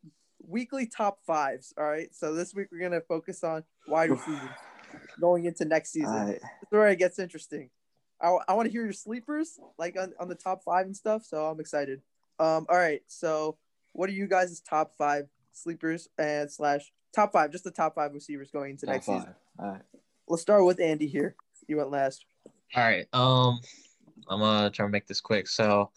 [0.47, 1.73] weekly top fives.
[1.79, 4.51] All right, so this week we're gonna focus on wide receivers
[5.21, 6.15] going into next season.
[6.15, 7.71] I, This is where it gets interesting.
[8.21, 11.25] I, I want to hear your sleepers, like on, on the top five and stuff.
[11.25, 12.03] So I'm excited.
[12.39, 13.57] Um, all right, so
[13.93, 17.51] what are you guys' top five sleepers and slash top five?
[17.51, 19.21] Just the top five receivers going into top next five.
[19.21, 19.35] season.
[19.59, 19.83] All right.
[20.29, 21.35] Let's start with Andy here.
[21.67, 22.25] You went last.
[22.77, 23.07] All right.
[23.13, 23.61] Um,
[24.29, 25.49] I'm gonna try to make this quick.
[25.49, 25.91] So,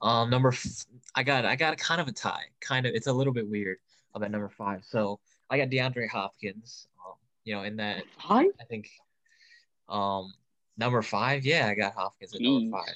[0.00, 2.44] um, number f- I got I got a kind of a tie.
[2.60, 3.78] Kind of it's a little bit weird
[4.14, 4.84] about number five.
[4.84, 5.18] So
[5.50, 6.86] I got DeAndre Hopkins.
[7.04, 8.44] Um, you know, in that Hi.
[8.60, 8.90] I think,
[9.88, 10.32] um,
[10.76, 11.44] number five.
[11.44, 12.94] Yeah, I got Hopkins at number five.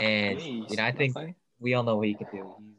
[0.00, 1.16] And Jeez, you know, I think
[1.60, 2.54] we all know what he can do.
[2.58, 2.74] He's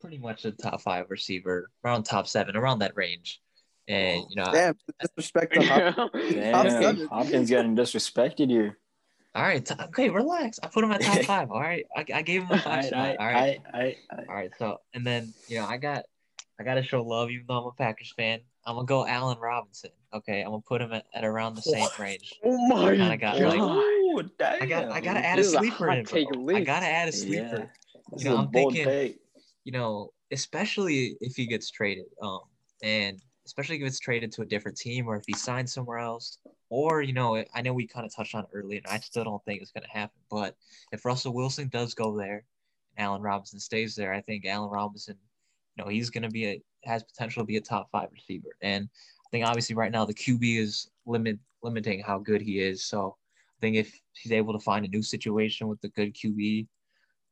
[0.00, 3.40] pretty much a top five receiver, around top seven, around that range.
[3.86, 7.08] And you know, Damn, disrespect to Hop- Damn, seven.
[7.08, 8.76] Hopkins getting disrespected here.
[9.38, 10.58] All right, okay, relax.
[10.62, 11.50] I put him at top five.
[11.50, 13.06] All right, I, I gave him a five right, spot.
[13.08, 13.58] I, All right.
[13.72, 16.04] I, I, I, All right, so and then you know I got
[16.60, 18.40] I got to show love even though I'm a Packers fan.
[18.66, 19.90] I'm gonna go Allen Robinson.
[20.12, 22.34] Okay, I'm gonna put him at, at around the same range.
[22.44, 23.56] Oh my Kinda got, god.
[23.56, 24.62] like- damn.
[24.62, 26.04] I got I gotta add a This is a sleeper in.
[26.04, 26.56] bro.
[26.56, 27.70] I gotta add a sleeper.
[28.12, 29.18] This You know, I'm thinking- take.
[29.64, 32.40] You know, especially if he gets traded, um,
[32.82, 36.38] and especially if it's traded to a different team or if he signs somewhere else,
[36.70, 39.24] or you know, I know we kind of touched on it earlier, and I still
[39.24, 40.20] don't think it's gonna happen.
[40.30, 40.56] But
[40.92, 42.44] if Russell Wilson does go there,
[42.96, 45.16] and Allen Robinson stays there, I think Allen Robinson,
[45.76, 48.56] you know, he's gonna be a has potential to be a top five receiver.
[48.62, 48.88] And
[49.26, 52.84] I think obviously right now the QB is limit limiting how good he is.
[52.84, 53.16] So
[53.58, 56.68] I think if he's able to find a new situation with a good QB,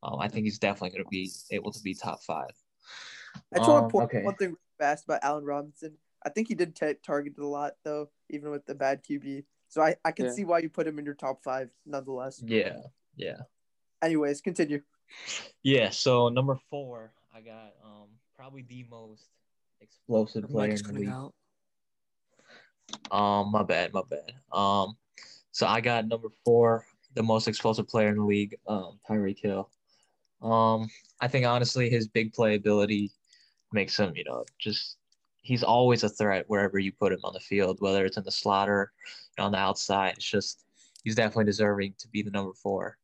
[0.02, 2.50] um, I think he's definitely going to be able to be top five.
[3.54, 4.22] I just want Um, to point okay.
[4.24, 5.96] one thing fast about Allen Robinson.
[6.26, 9.44] I think he did ta targeted a lot though, even with the bad QB.
[9.68, 10.32] So I, I can Yeah.
[10.32, 12.42] see why you put him in your top five, nonetheless.
[12.44, 12.78] Yeah,
[13.14, 13.42] yeah,
[14.02, 14.82] Anyways, continue.
[15.62, 15.90] yeah.
[15.90, 19.28] So number four, I got um probably the most
[19.80, 21.08] explosive player is in the league.
[21.08, 21.32] out.
[23.10, 24.32] Um, my bad, my bad.
[24.52, 24.96] Um,
[25.52, 26.84] so I got number four,
[27.14, 29.70] the most explosive player in the league, um, Tyreek Hill.
[30.42, 30.88] Um,
[31.20, 33.10] I think honestly his big play ability
[33.72, 34.98] makes him, you know, just
[35.46, 38.32] he's always a threat wherever you put him on the field, whether it's in the
[38.32, 38.90] slot or
[39.38, 40.14] on the outside.
[40.16, 40.64] It's just
[41.04, 42.98] he's definitely deserving to be the number four.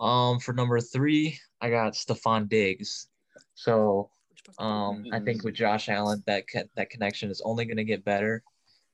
[0.00, 3.08] Um, for number three, I got Stefon Diggs.
[3.54, 4.10] So
[4.58, 8.04] um, I think with Josh Allen, that co- that connection is only going to get
[8.04, 8.42] better,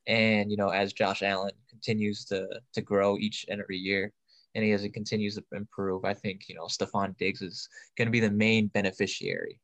[0.09, 4.13] and you know, as Josh Allen continues to to grow each and every year,
[4.57, 8.07] and he as it continues to improve, I think you know Stefon Diggs is going
[8.07, 9.61] to be the main beneficiary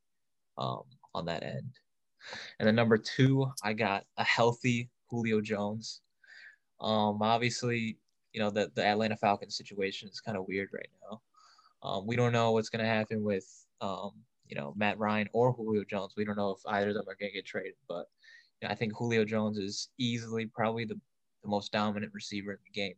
[0.57, 1.77] um, on that end.
[2.59, 6.01] And then number two, I got a healthy Julio Jones.
[6.79, 7.97] Um, obviously,
[8.33, 11.21] you know the the Atlanta Falcons situation is kind of weird right now.
[11.81, 13.45] Um, we don't know what's going to happen with
[13.81, 14.11] um,
[14.47, 16.13] you know Matt Ryan or Julio Jones.
[16.17, 18.07] We don't know if either of them are going to get traded, but
[18.61, 20.99] you know, I think Julio Jones is easily probably the,
[21.43, 22.95] the most dominant receiver in the game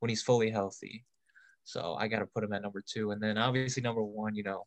[0.00, 1.04] when he's fully healthy.
[1.68, 4.42] So I got to put him at number two, and then obviously number one, you
[4.42, 4.64] know,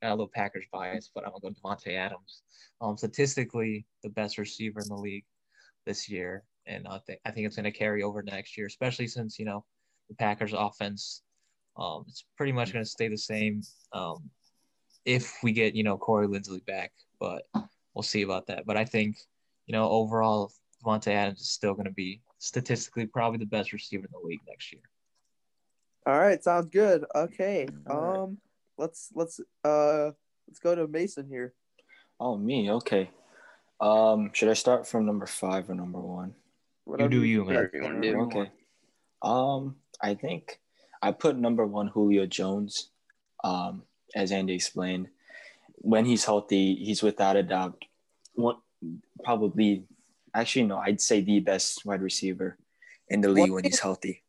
[0.00, 2.42] got a little Packers bias, but I'm gonna go Davante Adams.
[2.80, 5.24] Um, statistically, the best receiver in the league
[5.84, 9.36] this year, and I think I think it's gonna carry over next year, especially since
[9.36, 9.64] you know
[10.08, 11.22] the Packers offense,
[11.76, 13.60] um, it's pretty much gonna stay the same.
[13.92, 14.30] Um,
[15.04, 17.48] if we get you know Corey Linsley back, but
[17.94, 18.64] we'll see about that.
[18.64, 19.16] But I think
[19.66, 20.52] you know overall,
[20.84, 24.72] Davante Adams is still gonna be statistically probably the best receiver in the league next
[24.72, 24.82] year.
[26.06, 27.04] All right, sounds good.
[27.14, 27.66] Okay.
[27.88, 28.18] All right.
[28.18, 28.38] Um,
[28.76, 30.10] let's let's uh
[30.46, 31.54] let's go to Mason here.
[32.20, 32.70] Oh, me.
[32.70, 33.10] Okay.
[33.80, 36.34] Um, should I start from number five or number one?
[36.84, 37.70] Whatever do you, man.
[37.72, 38.12] you wanna better.
[38.12, 38.20] do.
[38.22, 38.50] Okay.
[39.22, 40.60] Um, I think
[41.02, 42.90] I put number one Julio Jones.
[43.42, 43.82] Um,
[44.14, 45.08] as Andy explained,
[45.76, 47.82] when he's healthy, he's without a doubt
[48.34, 48.56] one
[49.22, 49.84] probably
[50.34, 52.58] actually no, I'd say the best wide receiver
[53.08, 54.22] in the league One when he's healthy.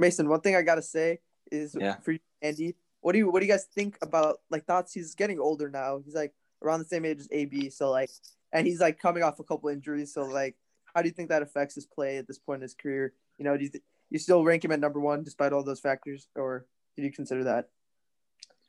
[0.00, 1.20] Mason, one thing I gotta say
[1.52, 1.96] is Yeah.
[2.00, 2.76] for you, Andy.
[3.00, 4.92] What do you what do you guys think about like thoughts?
[4.92, 5.98] He's getting older now.
[6.04, 7.70] He's like around the same age as AB.
[7.70, 8.10] So like,
[8.52, 10.12] and he's like coming off a couple injuries.
[10.12, 10.56] So like,
[10.94, 13.14] how do you think that affects his play at this point in his career?
[13.38, 15.80] You know, do you th- you still rank him at number one despite all those
[15.80, 17.70] factors, or did you consider that?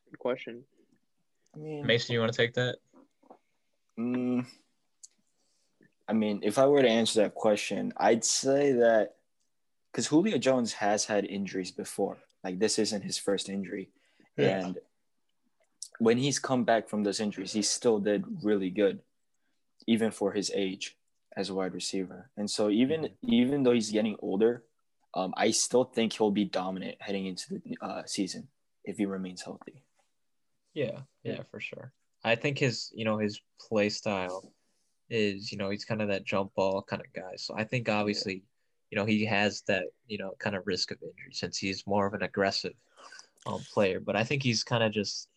[0.10, 0.64] Good question.
[1.56, 2.78] I mean, Mason, you want to take that?
[4.00, 4.46] Mm,
[6.08, 9.16] I mean, if I were to answer that question, I'd say that
[9.92, 12.18] because Julio Jones has had injuries before.
[12.44, 13.90] Like this isn't his first injury,
[14.38, 14.66] Yeah.
[14.66, 14.78] and
[16.00, 19.02] when he's come back from those injuries, he still did really good,
[19.86, 20.98] even for his age
[21.38, 22.30] as a wide receiver.
[22.38, 24.64] And so even even though he's getting older,
[25.14, 28.48] um, I still think he'll be dominant heading into the uh, season
[28.84, 29.84] if he remains healthy.
[30.74, 31.94] Yeah, yeah, for sure.
[32.24, 34.54] I think his, you know, his play style
[35.10, 37.34] is, you know, he's kind of that jump ball kind of guy.
[37.36, 38.44] So I think obviously,
[38.92, 42.06] you know, he has that, you know, kind of risk of injury since he's more
[42.06, 42.74] of an aggressive
[43.46, 44.00] um, player.
[44.00, 45.30] But I think he's kind of just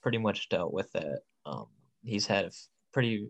[0.00, 1.18] pretty much dealt with that.
[1.44, 1.66] Um,
[2.04, 2.50] he's had a
[2.92, 3.28] pretty,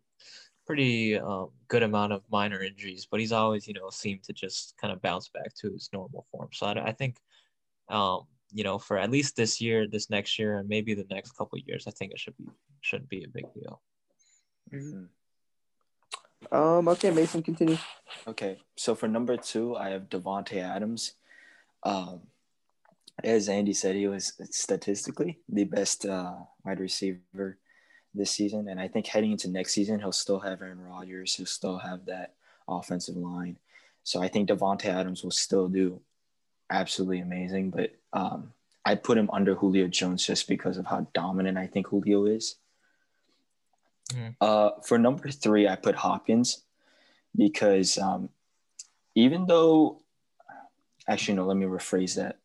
[0.66, 4.74] pretty um, good amount of minor injuries, but he's always, you know, seemed to just
[4.80, 6.50] kind of bounce back to his normal form.
[6.52, 7.16] So I, I think,
[7.88, 11.32] um, you know, for at least this year, this next year, and maybe the next
[11.32, 12.46] couple years, I think it should be
[12.82, 13.80] shouldn't be a big deal.
[16.50, 16.88] Um.
[16.88, 17.78] Okay, Mason, continue.
[18.26, 21.12] Okay, so for number two, I have Davante Adams.
[21.82, 22.20] Um,
[23.22, 27.58] as Andy said, he was statistically the best uh, wide receiver
[28.14, 31.34] this season, and I think heading into next season, he'll still have Aaron Rodgers.
[31.34, 32.34] He'll still have that
[32.68, 33.56] offensive line.
[34.02, 36.00] So I think Davante Adams will still do
[36.70, 37.70] absolutely amazing.
[37.70, 38.52] But um,
[38.84, 42.56] I put him under Julio Jones just because of how dominant I think Julio is.
[44.12, 44.36] Mhm.
[44.40, 46.64] Uh, for number three, I put Hopkins
[47.36, 48.30] because um,
[49.14, 50.02] even though,
[51.08, 52.38] actually, no, let me rephrase that.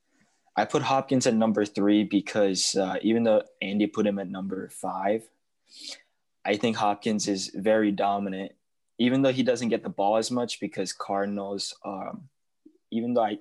[0.56, 4.70] I put Hopkins at number three because uh, even though Andy put him at number
[4.70, 5.28] five,
[6.46, 8.54] I think Hopkins is very dominant,
[8.98, 12.30] even though he doesn't get the ball as much because Cardinals, um,
[12.92, 13.40] even though I,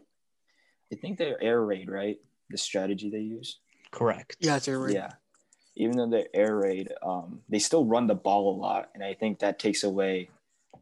[0.92, 2.18] I think they're air raid, right?
[2.50, 3.58] The strategy they use.
[3.92, 4.36] Correct.
[4.40, 4.94] Yeah, it's air raid.
[4.94, 5.10] Yeah.
[5.76, 8.90] Even though they're air raid, um, they still run the ball a lot.
[8.94, 10.30] And I think that takes away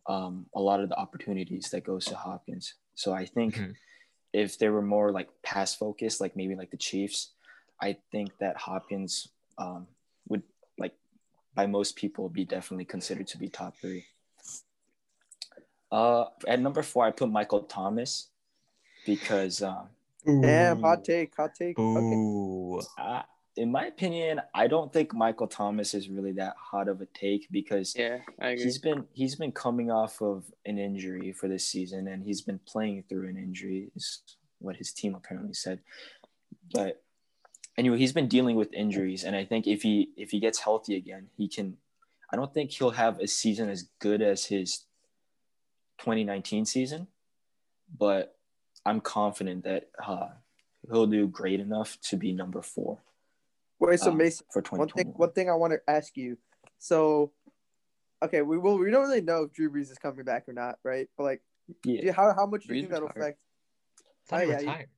[0.07, 2.75] um, a lot of the opportunities that goes to Hopkins.
[2.95, 3.77] So I think Mhm.
[4.33, 7.33] if they were more like pass focused, like maybe like the Chiefs,
[7.81, 9.29] I think that Hopkins
[9.59, 9.87] um,
[10.29, 10.43] would
[10.79, 10.95] like
[11.55, 14.07] by most people be definitely considered to be top three.
[15.91, 18.29] Uh, at number four, I put Michael Thomas
[19.05, 19.89] because um,
[20.25, 21.79] Damn, hot take, hot take.
[21.79, 22.15] Okay.
[22.15, 22.81] Boo.
[22.97, 23.25] I,
[23.57, 27.49] in my opinion, I don't think Michael Thomas is really that hot of a take
[27.51, 28.65] because Yeah, I agree.
[28.65, 32.61] he's been he's been coming off of an injury for this season and he's been
[32.67, 34.23] playing through an injury is
[34.59, 35.81] what his team apparently said.
[36.73, 37.03] But
[37.77, 40.97] anyway, he's been dealing with injuries and I think if he if he gets healthy
[40.97, 41.77] again, he can
[42.33, 44.85] I don't think he'll have a season as good as his
[45.99, 47.09] 2019 season,
[47.99, 48.37] but
[48.87, 50.29] I'm confident that uh,
[50.91, 52.99] he'll do great enough to be number 4
[53.91, 56.39] Wait, so um, Mason, for one thing, one thing I want to ask you.
[56.79, 57.33] So,
[58.23, 58.79] okay, we will.
[58.79, 61.09] We don't really know if Drew Brees is coming back or not, right?
[61.17, 61.43] But like,
[61.83, 62.03] do Yeah.
[62.03, 63.41] you- how how much do you think that'll affect?
[64.31, 64.89] Oh, yeah, he- retired.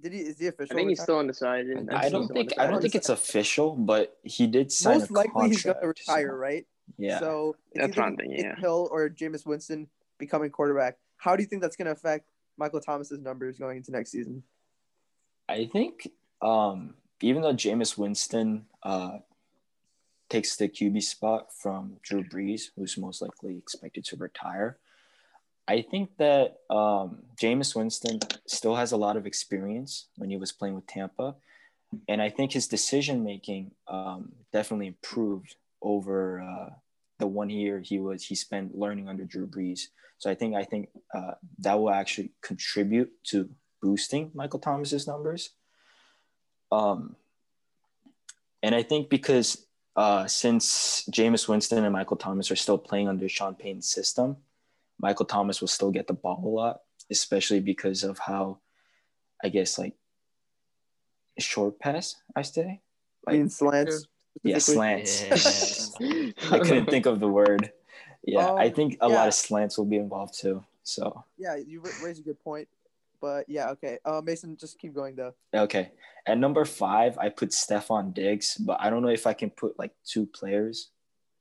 [0.00, 0.18] Did he?
[0.20, 0.98] Is he I think he's retired?
[0.98, 1.76] still undecided.
[1.76, 5.10] I think I don't think I don't think it's official, but he did sign most
[5.10, 6.66] a likely he's gonna retire, so- right?
[6.98, 7.18] Yeah.
[7.20, 8.56] So it's That's either what I'm thinking, yeah.
[8.56, 10.98] Hill or Jameis Winston becoming quarterback.
[11.16, 14.42] How do you think that's gonna affect Michael Thomas's numbers going into next season?
[15.48, 16.08] I think
[16.42, 19.18] um, even though Jameis Winston uh,
[20.28, 24.78] takes the QB spot from Drew Brees, who's most likely expected to retire,
[25.68, 30.52] I think that um, Jameis Winston still has a lot of experience when he was
[30.52, 31.34] playing with Tampa,
[32.08, 36.70] and I think his decision making um, definitely improved over uh,
[37.18, 39.88] the one year he was he spent learning under Drew Brees.
[40.18, 43.48] So I think I think uh, that will actually contribute to
[43.82, 45.50] boosting Michael Thomas's numbers.
[46.72, 47.16] Um,
[48.62, 53.28] and I think because uh, since Jameis Winston and Michael Thomas are still playing under
[53.28, 54.36] Sean Payton's system,
[55.00, 58.58] Michael Thomas will still get the ball a lot, especially because of how,
[59.42, 59.94] I guess, like
[61.38, 62.80] short pass, I say.
[63.28, 64.06] I mean, slants.
[64.42, 65.94] Yeah, slants.
[66.00, 66.30] Yeah.
[66.50, 67.72] I couldn't think of the word.
[68.24, 69.14] Yeah, I Um, think a yeah.
[69.14, 70.64] lot of slants will be involved too.
[70.82, 72.68] So, Yeah, you raise a good point.
[73.20, 73.98] But yeah, okay.
[74.04, 75.34] Uh, Mason, just keep going though.
[75.54, 75.90] okay.
[76.26, 79.78] At number five, I put Stefon Diggs, but I don't know if I can put
[79.78, 80.90] like two players.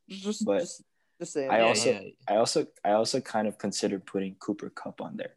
[0.10, 0.84] Just, But just,
[1.20, 1.50] just saying.
[1.50, 2.02] I Yeah, also- yeah.
[2.28, 5.34] I also I also kind of considered putting Cooper Kupp on there.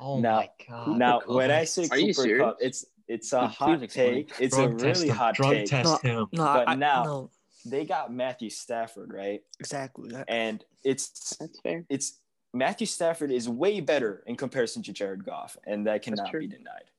[0.00, 0.98] Oh Now- my god.
[0.98, 2.38] now, Cooper when I say Are Cooper?
[2.38, 4.32] Kupp, it's it's a Dude, hot take.
[4.38, 5.16] It's drug a really him.
[5.16, 5.66] hot drug take.
[5.66, 6.26] test him.
[6.32, 7.30] No, But I, now- no,
[7.66, 9.40] They got Matthew Stafford, right?
[9.58, 10.14] exactly.
[10.14, 11.84] I- And it's That's fair.
[11.88, 12.20] it's
[12.54, 16.90] Matthew Stafford is way better in comparison to Jared Goff, and that cannot be denied.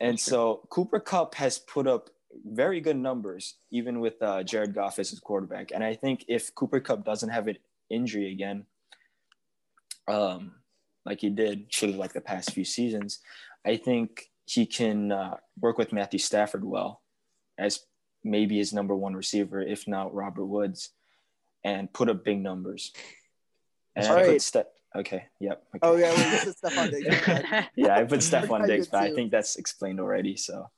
[0.00, 0.30] And That's true.
[0.30, 2.10] so Cooper Kupp has put up
[2.44, 5.70] very good numbers, even with uh, Jared Goff as his quarterback.
[5.72, 8.66] And I think if Cooper Kupp doesn't have an injury again,
[10.08, 10.52] um,
[11.04, 13.20] like he did for like the past few seasons,
[13.64, 17.02] I think he can uh, work with Matthew Stafford well
[17.58, 17.80] as
[18.24, 20.90] maybe his number one receiver, if not Robert Woods,
[21.64, 22.92] and put up big numbers.
[23.94, 25.62] And All I put Ste- okay, yep.
[25.74, 25.78] okay.
[25.82, 27.06] Oh yeah, well, this is Stefon Diggs.
[27.08, 30.36] Okay, yeah, I put Stefon I Diggs, did but I think that's explained already.
[30.36, 30.68] So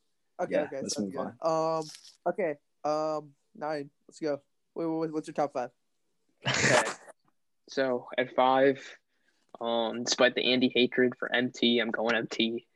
[0.40, 0.80] okay, Yeah, okay.
[0.82, 1.32] let's move good.
[1.46, 1.84] Um,
[2.28, 2.54] okay.
[2.84, 3.90] Um, nine.
[4.08, 4.40] Let's go.
[4.74, 5.70] Wait, wait, wait, what's your top five?
[6.46, 6.90] Okay.
[7.68, 8.84] So at five,
[9.60, 12.66] um, despite the Andy hatred for MT, I'm going MT.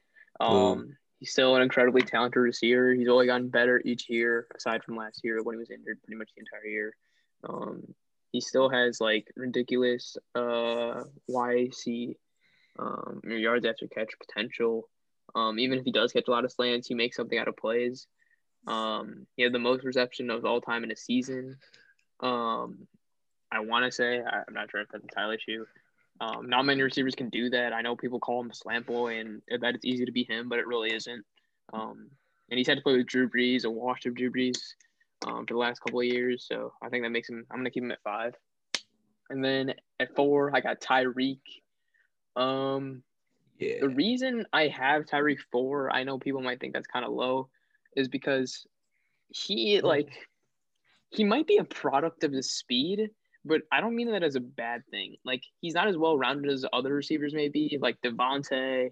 [0.41, 2.95] Um, he's still an incredibly talented receiver.
[2.95, 6.17] He's only gotten better each year, aside from last year when he was injured pretty
[6.19, 6.97] much the entire year.
[7.45, 7.95] Um,
[8.37, 12.17] he still has like ridiculous uh YAC
[12.79, 14.89] um yards after catch potential.
[15.35, 17.57] Um, even if he does catch a lot of slants, he makes something out of
[17.57, 18.07] plays.
[18.67, 21.57] Um, he had the most reception of all time in a season.
[22.21, 22.87] Um,
[23.51, 25.67] I want to say I- I'm not sure if that's entirely true.
[26.21, 27.73] Um, not many receivers can do that.
[27.73, 30.49] I know people call him a slant boy, and that it's easy to be him,
[30.51, 31.25] but it really isn't.
[31.73, 32.11] Um,
[32.51, 34.61] and he's had to play with Drew Brees, a washed of Drew Brees,
[35.25, 36.47] um, for the last couple of years.
[36.49, 37.47] So I think that makes him.
[37.51, 38.35] I'm gonna keep him at five.
[39.31, 41.41] And then at four, I got Tyreek.
[42.37, 43.03] Um,
[43.59, 43.81] Yeah.
[43.81, 47.49] the reason I have Tyreek four, I know people might think that's kind of low,
[47.97, 48.67] is because
[49.29, 50.29] he like
[51.11, 53.11] he might be a product of his speed,
[53.45, 55.17] but I don't mean that as a bad thing.
[55.25, 58.91] Like he's not as well rounded as other receivers, maybe like Davante,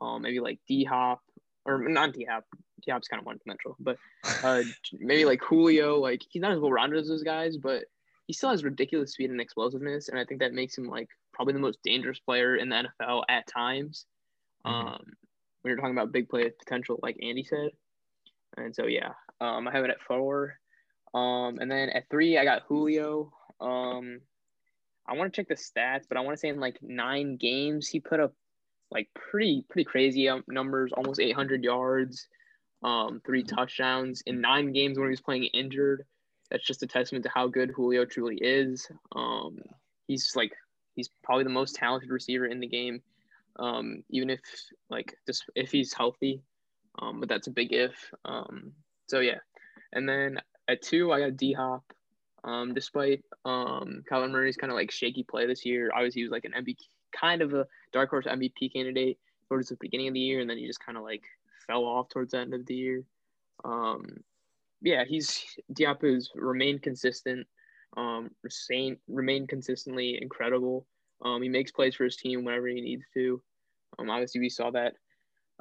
[0.00, 1.20] um, maybe like D Hop,
[1.64, 2.42] or not Diop.
[2.86, 3.96] Diop's kind of one dimensional, but
[4.42, 4.62] uh,
[4.92, 5.98] maybe like Julio.
[5.98, 7.84] Like he's not as well rounded as those guys, but
[8.26, 11.54] he still has ridiculous speed and explosiveness, and I think that makes him like probably
[11.54, 14.06] the most dangerous player in the NFL at times.
[14.66, 14.70] Mhm.
[14.70, 15.04] Um,
[15.62, 17.70] when you're talking about big play potential, like Andy said,
[18.56, 20.58] and so yeah, um, I have it at four,
[21.14, 23.32] um, and then at three I got Julio.
[23.60, 24.20] Um,
[25.06, 27.88] I want to check the stats, but I want to say in like nine games
[27.88, 28.34] he put up
[28.90, 32.28] like pretty pretty crazy um, numbers, almost 800 yards,
[32.84, 36.04] um, three touchdowns in nine games when he was playing injured.
[36.50, 38.86] That's just a testament to how good Julio truly is.
[39.16, 39.58] Um,
[40.06, 40.52] he's like
[40.94, 43.02] he's probably the most talented receiver in the game,
[43.58, 44.40] um, even if
[44.90, 46.42] like just if he's healthy.
[47.00, 48.12] Um, but that's a big if.
[48.24, 48.72] Um,
[49.08, 49.38] so yeah,
[49.92, 51.82] and then at two I got D Hop.
[52.44, 56.30] Um, despite um, Kyler Murray's kind of like shaky play this year, obviously he was
[56.30, 56.76] like an MVP,
[57.18, 59.18] kind of a dark horse MVP candidate
[59.48, 61.22] towards the beginning of the year, and then he just kind of like
[61.66, 63.04] fell off towards the end of the year.
[63.64, 64.04] Um,
[64.80, 65.42] yeah, he's
[65.72, 67.46] D Hop has remained consistent,
[67.96, 68.30] um,
[68.68, 70.86] remain, remained consistently incredible.
[71.24, 73.40] Um, he makes plays for his team whenever he needs to.
[73.98, 74.94] Um, obviously we saw that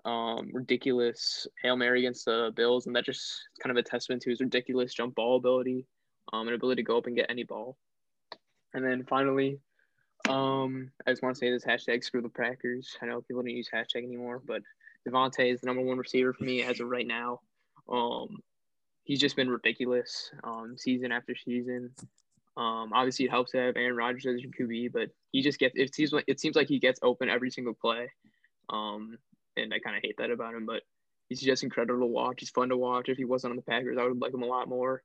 [0.06, 3.24] um, ridiculous hail mary against the Bills, and that just
[3.62, 5.86] kind of a testament to his ridiculous jump ball ability,
[6.34, 7.78] um, and ability to go up and get any ball.
[8.74, 9.60] And then finally,
[10.28, 12.98] um, I just want to say this hashtag screw the Packers.
[13.02, 14.62] I know people don't use hashtag anymore, but
[15.08, 17.40] Davante is the number one receiver for me as of right now.
[17.90, 18.38] Um,
[19.04, 21.92] he's just been ridiculous, um, season after season.
[22.56, 25.74] Um, obviously it helps to have Aaron Rodgers as your QB, but he just gets
[25.76, 28.12] it seems like it seems like he gets open every single play.
[28.70, 29.18] Um,
[29.58, 30.84] and I kind of hate that about him, but
[31.30, 32.38] he's just incredible to watch.
[32.40, 33.10] He's fun to watch.
[33.10, 35.04] If he wasn't on the Packers, I would like him a lot more.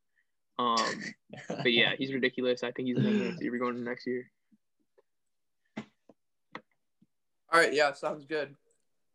[0.58, 1.02] Um,
[1.48, 2.62] but yeah, he's ridiculous.
[2.62, 4.30] I think he's number one receiver going next year.
[7.50, 8.54] All right, yeah, sounds good.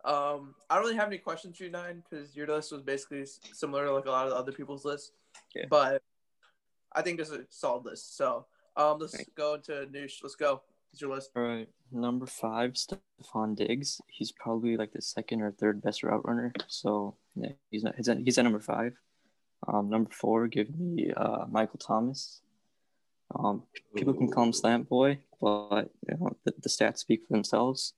[0.06, 3.26] Um, I don't really have any questions for you, Nine, because your list was basically
[3.54, 5.12] similar to like a lot of the other people's lists.
[5.56, 5.66] Yeah.
[5.70, 6.02] But
[6.94, 8.18] I think it's a solid list.
[8.18, 8.46] So
[8.76, 9.32] um, let's Thanks.
[9.36, 10.16] go into Noosh.
[10.22, 10.62] Let's go.
[10.92, 11.32] What's your list?
[11.36, 14.00] All right, number five, Stefon Diggs.
[14.08, 16.54] He's probably like the second or third best route runner.
[16.68, 17.96] So yeah, he's not.
[17.96, 18.94] He's at, he's at number five.
[19.68, 22.42] Um, number four, give me uh, Michael Thomas.
[23.34, 23.64] Um,
[23.96, 27.94] people can call him Slant Boy, but you know the, the stats speak for themselves.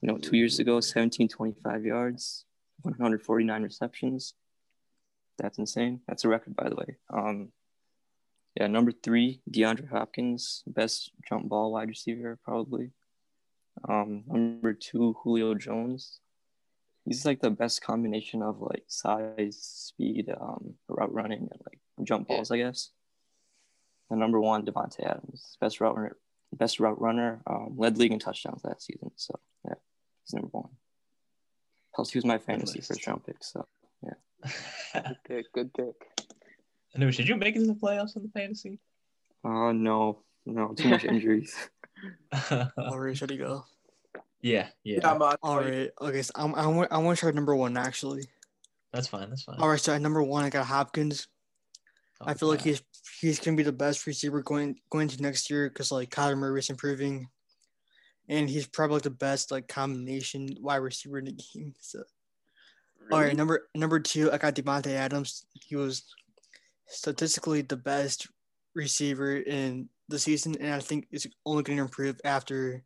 [0.00, 2.44] You know, two years ago, 1725 yards,
[2.82, 4.34] 149 receptions.
[5.38, 6.00] That's insane.
[6.06, 6.96] That's a record, by the way.
[7.12, 7.52] Um,
[8.54, 12.90] yeah, number three, DeAndre Hopkins, best jump ball wide receiver, probably.
[13.88, 16.20] Um, number two, Julio Jones.
[17.04, 22.28] He's like the best combination of like size, speed, um, route running, and like jump
[22.28, 22.90] balls, I guess.
[24.10, 26.16] And number one, Davante Adams, best route runner,
[26.52, 29.12] best route runner, um, led league in touchdowns that season.
[29.16, 29.74] So yeah,
[30.30, 30.70] he's number one.
[31.94, 32.88] Plus, he was my fantasy list.
[32.88, 33.36] first round pick.
[33.42, 33.66] So
[34.02, 34.52] yeah.
[34.94, 35.52] Good pick.
[35.52, 35.94] Good pick.
[36.96, 38.78] Anush, did you make it to the playoffs in the fantasy?
[39.44, 41.54] uh no, no, too much injuries.
[42.76, 43.64] All right, should he go?
[44.42, 45.36] yeah, yeah, Yeah, I'm on.
[45.42, 45.90] All right.
[46.00, 48.24] Okay, so I'm, I want I want to try number one actually.
[48.92, 49.28] That's fine.
[49.30, 49.56] That's fine.
[49.58, 51.28] All right, so at number one I got Hopkins.
[52.22, 52.82] I feel like he's
[53.20, 56.60] he's gonna be the best receiver going going to next year because like Kyler Murray
[56.60, 57.28] is improving,
[58.30, 61.74] and he's probably like the best like combination wide receiver in the game.
[61.80, 62.04] So
[63.12, 65.44] all right, number number two I got Davante Adams.
[65.52, 66.04] He was
[66.86, 68.28] statistically the best
[68.74, 72.84] receiver in the season, and I think it's only going to improve after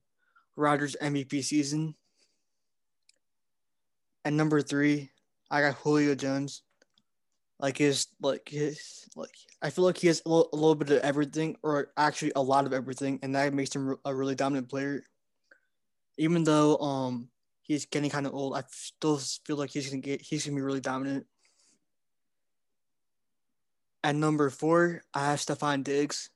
[0.56, 1.94] Rodgers MVP season.
[4.24, 5.10] And number three,
[5.50, 6.62] I got Julio Jones.
[7.60, 9.30] Like his, like his, like
[9.62, 12.42] I feel like he has a little, a little bit of everything, or actually a
[12.42, 15.02] lot of everything, and that makes him a really dominant player.
[16.16, 17.28] Even though um
[17.62, 20.62] he's getting kind of old, I still feel like he's gonna get he's gonna be
[20.62, 21.26] really dominant.
[24.02, 26.30] At number four, I have Stefon Diggs.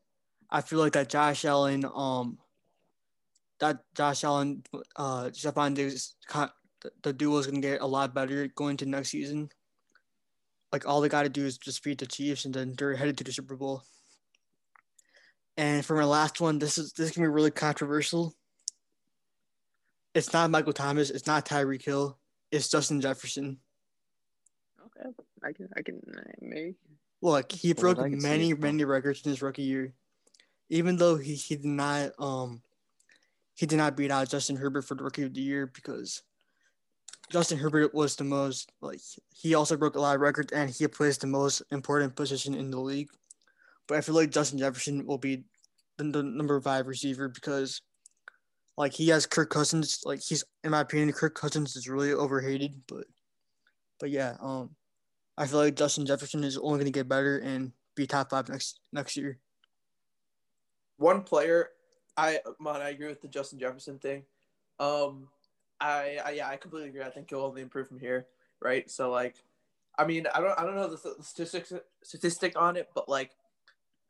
[0.51, 2.39] I feel like that Josh Allen, um,
[3.61, 4.63] that Josh Allen,
[4.97, 6.51] uh, Stefon Diggs, the,
[7.03, 9.51] the duo is gonna get a lot better going to next season.
[10.73, 13.17] Like all they got to do is just beat the Chiefs, and then they're headed
[13.19, 13.83] to the Super Bowl.
[15.57, 18.35] And for my last one, this is this can be really controversial.
[20.15, 21.11] It's not Michael Thomas.
[21.11, 22.19] It's not Tyreek Hill.
[22.51, 23.59] It's Justin Jefferson.
[24.87, 25.11] Okay,
[25.45, 25.69] I can.
[25.77, 26.77] I can uh, maybe.
[27.21, 29.93] Look, he Well, broke I many, many records in his rookie year.
[30.71, 32.63] Even though he, he did not um
[33.55, 36.23] he did not beat out Justin Herbert for the rookie of the year because
[37.31, 39.01] Justin Herbert was the most like
[39.35, 42.71] he also broke a lot of records and he plays the most important position in
[42.71, 43.11] the league.
[43.87, 45.45] But I feel like Justin Jefferson will be
[45.97, 47.83] the, the number five receiver because
[48.79, 50.01] like he has Kirk Cousins.
[50.05, 53.05] Like he's in my opinion, Kirk Cousins is really overhated, but
[53.99, 54.71] but yeah, um,
[55.37, 58.49] I feel like Justin Jefferson is only going to get better and be top five
[58.49, 59.39] next next year.
[60.97, 61.71] One player,
[62.17, 64.23] I man, I agree with the Justin Jefferson thing.
[64.79, 65.27] Um,
[65.81, 67.03] I, I yeah, I completely agree.
[67.03, 68.27] I think he'll only improve from here,
[68.63, 68.89] right?
[68.89, 69.35] So like,
[69.99, 71.73] I mean, I don't I don't know the st- statistics
[72.05, 73.33] statistic on it, but like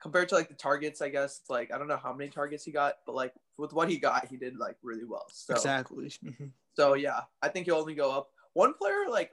[0.00, 2.70] compared to like the targets, I guess like I don't know how many targets he
[2.72, 5.26] got, but like with what he got, he did like really well.
[5.32, 6.06] So Exactly.
[6.24, 6.50] Mhm.
[6.76, 8.30] so yeah, I think he'll only go up.
[8.54, 9.32] One player, like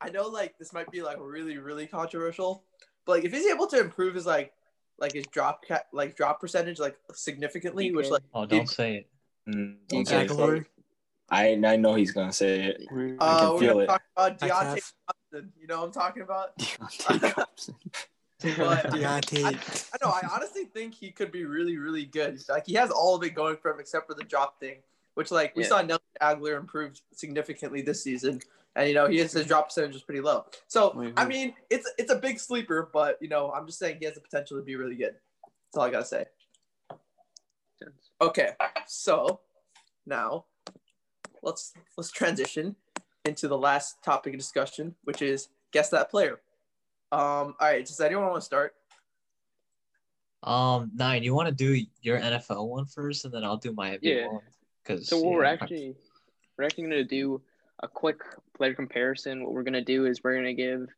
[0.00, 2.64] I know, like this might be like really, really controversial,
[3.04, 4.52] but like if he's able to improve his like
[4.98, 8.10] like his drop cat like drop percentage like significantly, which DK.
[8.12, 9.08] like Oh, don't say it.
[9.48, 10.66] Mm, don't say it.
[11.30, 12.86] I I know he's gonna say it.
[12.90, 13.86] We're- I uh, can we're feel gonna it.
[13.86, 14.92] talk about Diontae have-
[15.32, 15.52] Johnson.
[15.60, 16.56] You know what I'm talking about?
[16.58, 17.74] Deontay Thompson.
[18.40, 19.88] But Deontay.
[19.92, 20.12] I know.
[20.12, 22.40] I honestly think he could be really, really good.
[22.48, 24.76] Like he has all of it going for him except for the drop thing,
[25.14, 25.68] which like we Yeah.
[25.68, 28.40] saw Nelson Agholor improved significantly this season,
[28.76, 30.44] and you know he has his drop percentage is pretty low.
[30.68, 33.96] So Wait, I mean, it's it's a big sleeper, but you know I'm just saying
[33.98, 35.14] he has the potential to be really good.
[35.44, 36.26] That's all I gotta say.
[38.20, 38.50] Okay,
[38.86, 39.40] so
[40.06, 40.44] now
[41.42, 42.74] let's let's transition
[43.24, 46.40] into the last topic of discussion, which is guess that player.
[47.10, 48.74] Um, all right, does anyone want to start?
[50.42, 51.22] Um, nine.
[51.22, 54.26] You want to do your NFL one first, and then I'll do my NBA Yeah.
[54.28, 54.42] one.
[54.82, 55.96] Because So what we're actually
[56.56, 57.42] we're actually gonna do
[57.82, 58.20] a quick
[58.54, 59.42] player comparison.
[59.44, 60.88] What we're gonna do is we're gonna give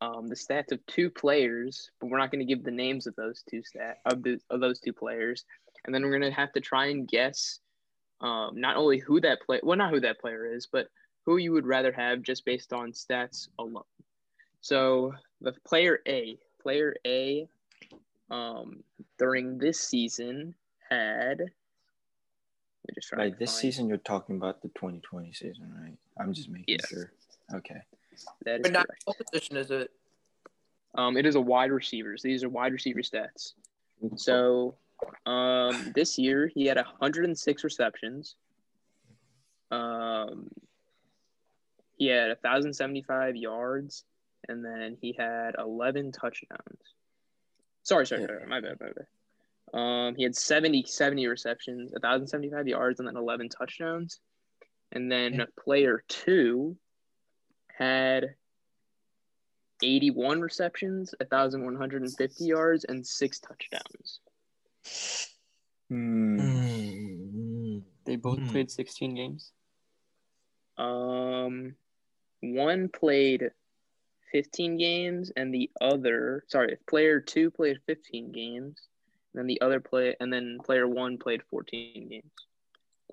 [0.00, 3.44] um, the stats of two players, but we're not gonna give the names of those
[3.48, 5.44] two stat of the of those two players,
[5.84, 7.60] and then we're gonna have to try and guess
[8.20, 10.88] um, not only who that play well not who that player is, but
[11.24, 13.84] who you would rather have just based on stats alone.
[14.60, 15.12] So
[15.42, 17.48] the player A, player A,
[18.30, 18.82] um,
[19.18, 20.54] during this season
[20.88, 21.38] had.
[21.40, 21.46] Let
[22.88, 25.96] me just try By this find- season, you're talking about the 2020 season, right?
[26.18, 26.88] I'm just making Yes.
[26.88, 27.12] sure.
[27.54, 27.80] Okay.
[28.44, 29.02] That is But not correct.
[29.04, 29.90] what position is it?
[30.94, 32.22] Um, it is a wide receivers.
[32.22, 33.54] These are wide receiver stats.
[34.16, 34.76] So,
[35.26, 38.36] um, this year he had 106 receptions.
[39.70, 40.50] Um,
[41.96, 44.04] he had 1,075 yards,
[44.48, 46.80] and then he had 11 touchdowns.
[47.82, 48.26] Sorry, sorry, Yeah.
[48.28, 49.06] sorry, my bad, my bad.
[49.74, 54.20] Um, he had 70, 70 receptions, 1,075 yards, and then 11 touchdowns.
[54.92, 55.46] And then Yeah.
[55.58, 56.76] player two
[57.68, 58.36] had
[59.82, 64.20] 81 receptions, 1,150 yards, and six touchdowns.
[65.88, 66.40] Hmm.
[66.40, 68.48] Mm, They both Hmm.
[68.48, 69.52] played 16 games.
[70.76, 71.76] Um,
[72.40, 73.50] one played
[74.32, 78.80] 15 games, and the other, sorry, if player two played 15 games,
[79.32, 82.24] and then the other play, and then player one played 14 games.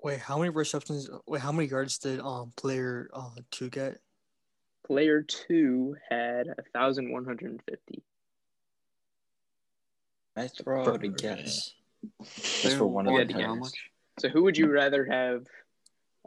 [0.02, 1.10] Wait, how many receptions?
[1.26, 3.98] Wait, how many yards did um player uh two get?
[4.86, 8.02] Player two had 1,150.
[10.36, 11.74] I Bro, throw to guess.
[12.62, 13.46] Just for one of You the had to had guess.
[13.46, 13.90] how much?
[14.20, 15.46] So who would you rather have,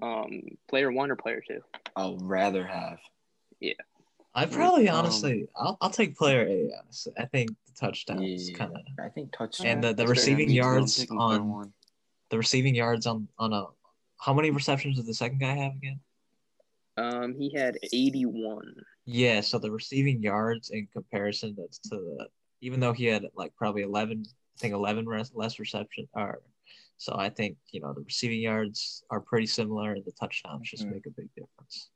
[0.01, 1.61] um, player one or player two?
[1.95, 2.99] I'll rather have.
[4.35, 6.71] I probably Um, honestly, I'll, I'll take player A.
[6.79, 8.57] Honestly, I think the touchdowns Yeah.
[8.57, 9.67] kind of I think touchdown.
[9.67, 11.73] and the, the receiving Me too, I'm yards on one.
[12.29, 13.65] the receiving yards on on a.
[14.19, 15.99] How many receptions did the second guy have again?
[16.95, 18.73] Um, he had 81.
[19.05, 22.27] Yeah, so the receiving yards in comparison that's to the
[22.61, 26.41] even though he had like probably eleven, I think eleven res, less reception or
[26.97, 30.85] so I think you know the receiving yards are pretty similar and the touchdowns just
[30.87, 30.91] Mhm.
[30.93, 31.89] make a big difference.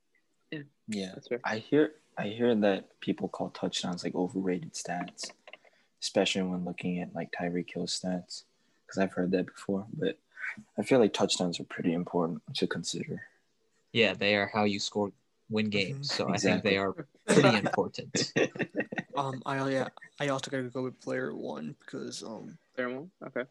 [0.51, 0.59] yeah.
[0.89, 1.11] Yeah.
[1.13, 1.39] That's fair.
[1.45, 5.31] I hear I hear that people call touchdowns like overrated stats,
[6.01, 8.43] especially when looking at like Tyreek Hill stats.
[8.85, 10.17] Because I've heard that before, but
[10.77, 13.21] I feel like touchdowns are pretty important to consider.
[13.91, 15.11] Yeah, they are how you score
[15.49, 16.93] win games, so I think they are
[17.25, 18.33] pretty important.
[19.17, 19.87] Um, I yeah,
[20.19, 23.09] I also gotta go with player one because um, Player one?
[23.25, 23.41] Okay.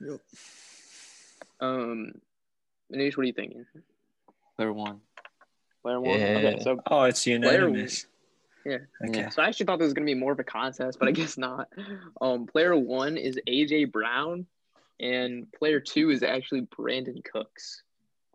[0.00, 0.20] yep.
[1.60, 2.12] Um,
[2.92, 3.64] Manish, what are you thinking?
[4.56, 5.00] Player one.
[5.82, 6.14] Player one?
[6.14, 6.62] Okay, Yeah.
[6.62, 8.06] so oh, it's unanimous.
[8.64, 8.78] Yeah.
[9.08, 9.28] Okay.
[9.30, 11.36] So I actually thought this was gonna be more of a contest, but I guess
[11.36, 11.68] not.
[12.20, 14.46] Um, player one is AJ Brown,
[15.00, 17.82] and player two is actually Brandin Cooks.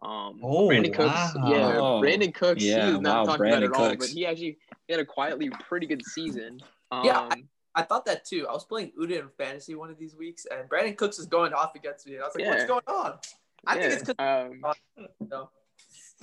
[0.01, 1.49] Um, Oh, Brandin Cooks, wow.
[1.49, 1.75] yeah,
[2.09, 2.61] Brandin Cooks.
[2.61, 4.07] he yeah, is not wow, talked Brandin about it at all, Cooks.
[4.07, 6.59] but he actually he had a quietly pretty good season.
[6.91, 7.29] Um, Yeah,
[7.73, 8.45] I thought that too.
[8.49, 11.53] I was playing Uda in fantasy one of these weeks, and Brandin Cooks is going
[11.53, 12.15] off against me.
[12.15, 13.17] And I was like, "What's going on?"
[13.65, 15.49] I think it's because um, no.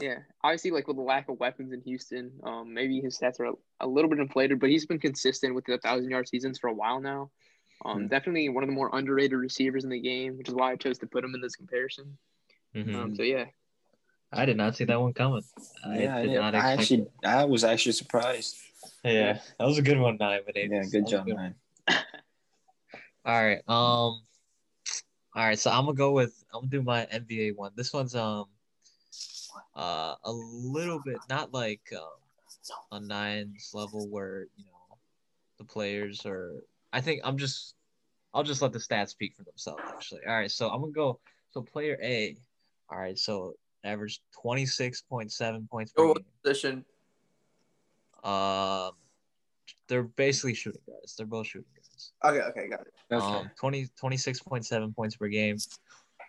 [0.01, 3.45] Yeah, obviously, like with the lack of weapons in Houston, um, maybe his stats are
[3.47, 6.67] a, a little bit inflated, but he's been consistent with the thousand yard seasons for
[6.69, 7.31] a while now.
[7.85, 8.07] Um, Hmm.
[8.09, 10.99] definitely one of the more underrated receivers in the game, which is why I chose
[10.99, 12.19] to put him in this comparison.
[12.75, 12.95] Mhm.
[12.95, 13.45] Um, so yeah,
[14.33, 15.43] I did not see that one coming.
[15.85, 17.13] I yeah, I, did didn't- not I actually, it.
[17.25, 18.57] I was actually surprised.
[19.05, 20.41] Yeah, that was a good one, nine.
[20.45, 20.91] But Yeah, Davis.
[20.91, 21.55] good job, a one.
[21.89, 21.97] man.
[23.25, 23.59] All right.
[23.69, 24.23] Um.
[25.37, 25.59] All right.
[25.59, 27.73] So I'm gonna go with I'm gonna do my NBA one.
[27.77, 28.47] This one's um.
[29.77, 32.09] Uh, a little bit not like um,
[32.93, 34.97] a nines level where you know
[35.59, 36.63] the players are.
[36.93, 37.75] I think I'm just.
[38.33, 39.83] I'll just let the stats speak for themselves.
[39.89, 40.23] Actually.
[40.27, 40.51] All right.
[40.51, 41.21] So I'm gonna go.
[41.53, 42.37] So player A.
[42.91, 43.19] All right.
[43.19, 46.25] So averaged 26.7 points per Go game.
[46.43, 46.85] position.
[48.25, 48.93] Um,
[49.89, 51.15] they're basically shooting guards.
[51.17, 52.13] They're both shooting guards.
[52.25, 52.95] Okay, okay, got it.
[53.13, 53.39] Okay.
[53.39, 55.59] Um, 20, 26.7 points per game.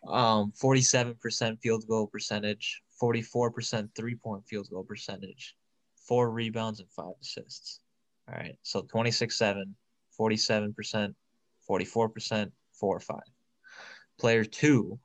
[0.08, 5.56] Um, 47% field goal percentage, 44% three point field goal percentage,
[5.96, 7.80] four rebounds, and five assists.
[8.28, 8.58] All right.
[8.64, 9.76] So 26 7,
[10.20, 11.14] 47%,
[11.70, 13.24] 44%, four or five.
[14.20, 15.00] Player two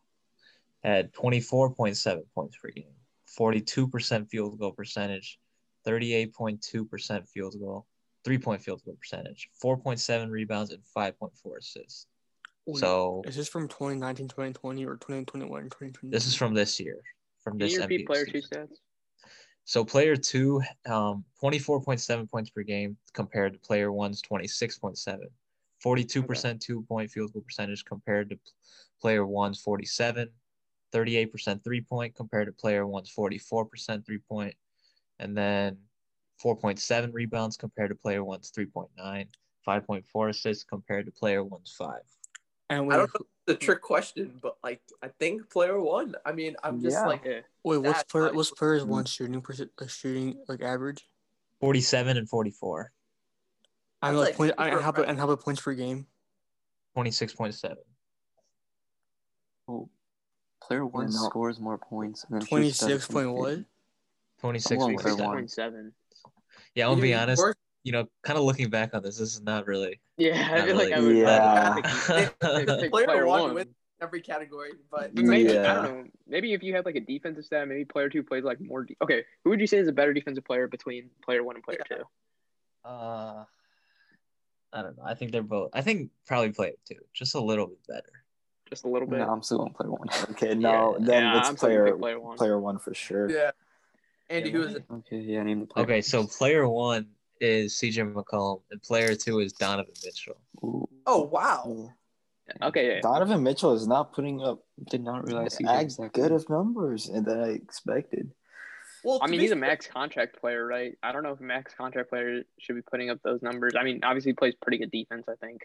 [0.82, 2.84] had 24.7 points per game,
[3.38, 5.38] 42% field goal percentage,
[5.86, 7.86] 38.2% field goal,
[8.24, 12.06] three point field goal percentage, 4.7 rebounds, and 5.4 assists.
[12.66, 16.10] Wait, So is this from 2019, 2020, or 2021, 2020?
[16.10, 16.96] this is from this year,
[17.42, 18.76] from Can this you repeat NBA player two stats?
[19.64, 25.18] So player two, um, 24.7 points per game compared to player one's 26.7.
[25.84, 28.38] 42% two point field goal percentage compared to
[29.00, 30.28] player one's 47.
[30.92, 34.54] 38% three point compared to player one's 44% three point.
[35.18, 35.78] And then
[36.42, 39.28] 4.7 rebounds compared to player one's 3.9.
[39.66, 42.02] 5.4 assists compared to player one's five.
[42.70, 46.14] And I don't know the trick question, but like I think player one.
[46.24, 47.06] I mean, I'm just Yeah.
[47.06, 47.40] like Yeah.
[47.64, 51.06] wait, what's That's player, not- what's players one shooting percent, uh, shooting like average?
[51.60, 52.92] 47 and 44.
[54.02, 55.74] I That's know like point, I, super and how about and how about points per
[55.74, 56.06] game?
[56.96, 57.76] 26.7.
[59.68, 59.88] Oh,
[60.62, 61.10] player one no.
[61.10, 62.24] scores more points.
[62.24, 63.50] And then shoots Twenty better six from point what?
[63.54, 63.64] field.
[64.40, 65.26] 26 One point player seven.
[65.26, 65.36] one.
[65.36, 65.94] Point seven.
[66.74, 67.40] Yeah, I'm gonna be honest.
[67.42, 70.00] work- You know, kind of looking back on this, this is not really.
[70.18, 70.92] Yeah, I Not feel like.
[70.92, 71.74] I would Yeah.
[71.74, 71.84] pick,
[72.40, 73.54] pick, pick Player player one one.
[73.54, 73.74] wins.
[74.02, 76.04] every category, but But maybe I don't know.
[76.26, 78.84] Maybe if you had like a defensive stat, maybe player two plays like more.
[78.84, 81.64] De- okay, who would you say is a better defensive player between player one and
[81.64, 81.96] player Yeah.
[81.98, 82.02] two?
[82.84, 83.44] Uh,
[84.72, 85.02] I don't know.
[85.04, 85.70] I think they're both.
[85.74, 88.24] I think probably play it too, just a little bit better.
[88.68, 89.18] Just a little bit.
[89.18, 90.08] No, I'm still going player one.
[90.30, 91.04] Okay, no, Yeah.
[91.06, 92.36] then Yeah, it's I'm player player one.
[92.36, 93.30] player one for sure.
[93.30, 93.50] yeah.
[94.30, 94.84] Andy, Yeah, who is it?
[94.90, 95.84] Okay, yeah, name the player.
[95.84, 97.08] Okay, so player one
[97.40, 100.36] is CJ McCollum, and player two is Donovan Mitchell.
[100.62, 101.90] Ooh, Oh wow.
[102.62, 103.00] Okay, yeah.
[103.00, 106.48] Donovan Mitchell is not putting up did not realize he as was that good of
[106.50, 108.32] numbers that I expected.
[109.04, 110.98] Well, I mean, he's a max contract player, right?
[111.02, 113.72] I don't know if a max contract player should be putting up those numbers.
[113.78, 115.62] I mean, obviously he plays pretty good defense, I think.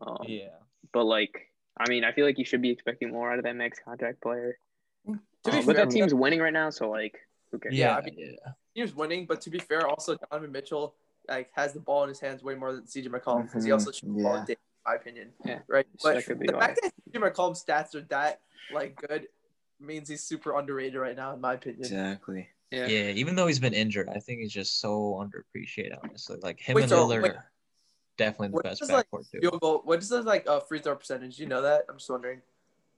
[0.00, 0.48] Um, Yeah.
[0.92, 3.56] But like, I mean, I feel like you should be expecting more out of that
[3.56, 4.58] max contract player.
[5.06, 7.18] To be Um, but fair, that team's winning right now, so like,
[7.50, 7.74] who cares?
[7.74, 7.96] Yeah, Yeah.
[7.96, 8.52] I mean- yeah.
[8.74, 10.94] he was winning, but to be fair, also Donovan Mitchell
[11.28, 13.74] like has the ball in his hands way more than CJ McCollum because he Mhm,
[13.74, 14.40] also shoots the ball, yeah.
[14.40, 15.32] in day, in my opinion.
[15.44, 15.58] Yeah.
[15.68, 15.86] Right.
[16.02, 16.60] That But the why.
[16.60, 18.40] fact that CJ McCollum's stats are that
[18.72, 19.28] like good
[19.80, 21.80] means he's super underrated right now, in my opinion.
[21.82, 22.48] Exactly.
[22.70, 22.86] Yeah.
[22.86, 25.98] Yeah, even though he's been injured, I think he's just so underappreciated.
[26.02, 27.32] Honestly, like him Wait, and so, Lillard wait.
[27.32, 27.50] are
[28.16, 29.40] definitely the What best does, like, backcourt duo.
[29.42, 29.80] Field goal.
[29.84, 31.38] What is his like uh, free throw percentage?
[31.38, 31.84] You know that?
[31.88, 32.40] I'm just wondering.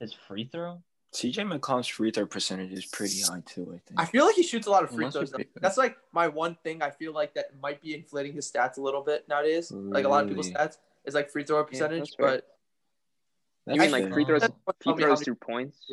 [0.00, 0.80] His free throw?
[1.14, 3.62] CJ McCollum's free throw percentage is pretty high too.
[3.72, 4.00] I think.
[4.00, 5.32] I feel like he shoots a lot of free throws.
[5.60, 6.82] That's like my one thing.
[6.82, 9.70] I feel like that might be inflating his stats a little bit nowadays.
[9.70, 12.26] Like a lot of people's stats is like free throw percentage, that's fair.
[12.26, 12.46] but
[13.66, 14.40] You mean That's like free throws?
[14.40, 15.92] That's Free tell me how throws through points.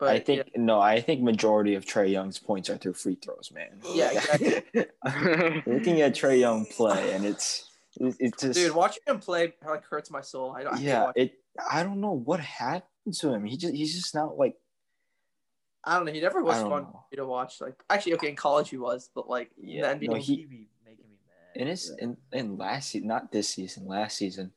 [0.00, 0.80] but I think no.
[0.80, 3.80] I think majority of Trae Young's points are through free throws, man.
[3.94, 4.64] Yeah, exactly.
[5.66, 9.84] Looking at Trae Young play, and it's it, it just dude, watching him play like
[9.84, 10.56] hurts my soul.
[10.56, 11.04] I, I hate yeah.
[11.04, 11.38] watching- It
[11.70, 12.82] I don't know what happened
[13.12, 13.44] to him.
[13.44, 14.54] He just he's just not like
[15.84, 16.12] I don't know.
[16.12, 17.04] He never was fun know.
[17.14, 17.60] to watch.
[17.60, 20.36] Like actually, okay, in college he was, but like Yeah, in the no, NBA, he-
[20.46, 21.60] be making me mad.
[21.60, 24.52] in his in, in last season, not this season, last season,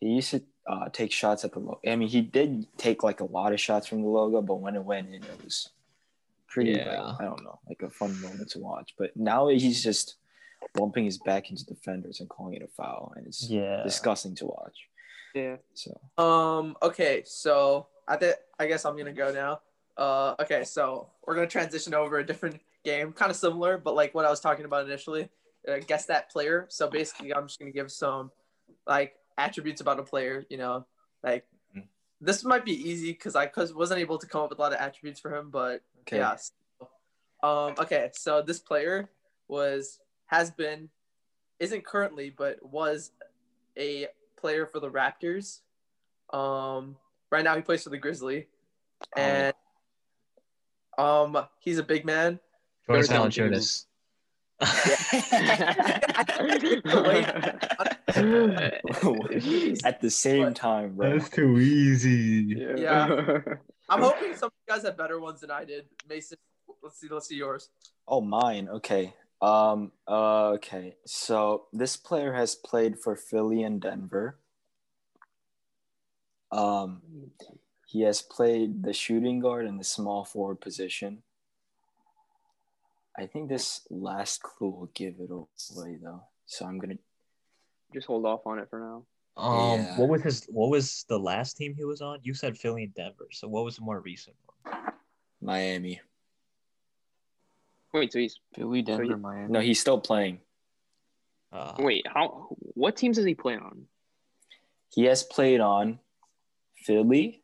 [0.00, 1.80] he used to uh, take shots at the logo.
[1.86, 4.74] I mean, he did take like a lot of shots from the logo, but when
[4.76, 5.70] it went in, it was
[6.46, 6.72] pretty.
[6.72, 7.00] Yeah.
[7.02, 8.94] Like, I don't know, like a fun moment to watch.
[8.98, 10.16] But now he's just
[10.74, 13.82] bumping his back into defenders and calling it a foul, and it's Yeah.
[13.82, 14.87] disgusting to watch.
[15.34, 15.56] Yeah.
[15.74, 16.76] So Um.
[16.82, 17.22] Okay.
[17.24, 19.60] So I think I guess I'm gonna go now.
[19.96, 20.34] Uh.
[20.40, 20.64] Okay.
[20.64, 24.30] So we're gonna transition over a different game, kind of similar, but like what I
[24.30, 25.28] was talking about initially.
[25.66, 26.66] Uh, guess that player.
[26.70, 28.30] So basically, I'm just gonna give some
[28.86, 30.46] like attributes about a player.
[30.48, 30.86] You know,
[31.22, 31.88] like Mhm.
[32.20, 34.72] this might be easy because I cause wasn't able to come up with a lot
[34.72, 36.36] of attributes for him, but okay, yeah.
[36.36, 36.88] so,
[37.42, 37.74] um.
[37.78, 38.10] Okay.
[38.14, 39.10] So this player
[39.48, 40.88] was has been
[41.58, 43.10] isn't currently, but was
[43.76, 44.06] a
[44.38, 45.60] player for the Raptors.
[46.32, 46.96] Um,
[47.30, 48.46] right now he plays for the Grizzly,
[49.16, 49.54] and
[50.96, 52.40] Um, he's a big man.
[52.88, 53.86] Jonas Third Valanciunas.
[59.84, 61.18] At the same time, bro.
[61.18, 62.56] That's too easy.
[62.76, 63.38] Yeah.
[63.88, 65.86] I'm hoping some of you guys have better ones than I did.
[66.08, 66.36] Mason,
[66.82, 67.08] let's see.
[67.10, 67.70] Let's see yours.
[68.06, 68.68] Oh, mine.
[68.68, 69.14] Okay.
[69.40, 69.92] Um.
[70.06, 70.96] Uh, okay.
[71.06, 74.38] So this player has played for Philly and Denver.
[76.50, 77.02] Um,
[77.86, 81.22] he has played the shooting guard and the small forward position.
[83.16, 86.22] I think this last clue will give it away though.
[86.46, 86.98] So I'm gonna.
[87.94, 89.04] Just hold off on it for now.
[89.42, 89.96] Um, Yeah.
[89.96, 90.46] what was his?
[90.50, 92.18] What was the last team he was on?
[92.22, 93.28] You said Philly and Denver.
[93.30, 94.74] So what was the more recent one?
[95.40, 96.00] Miami.
[97.98, 99.52] Wait, so he's Philly, Denver, you- Miami.
[99.52, 100.40] No, he's still playing.
[101.52, 102.06] Uh, wait.
[102.06, 102.48] How?
[102.74, 103.86] What teams does he play on?
[104.92, 105.98] He has played on
[106.84, 107.42] Philly,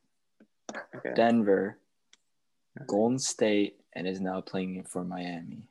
[0.97, 1.13] Okay.
[1.15, 1.79] Denver,
[2.87, 5.63] Golden State, and is now playing for Miami.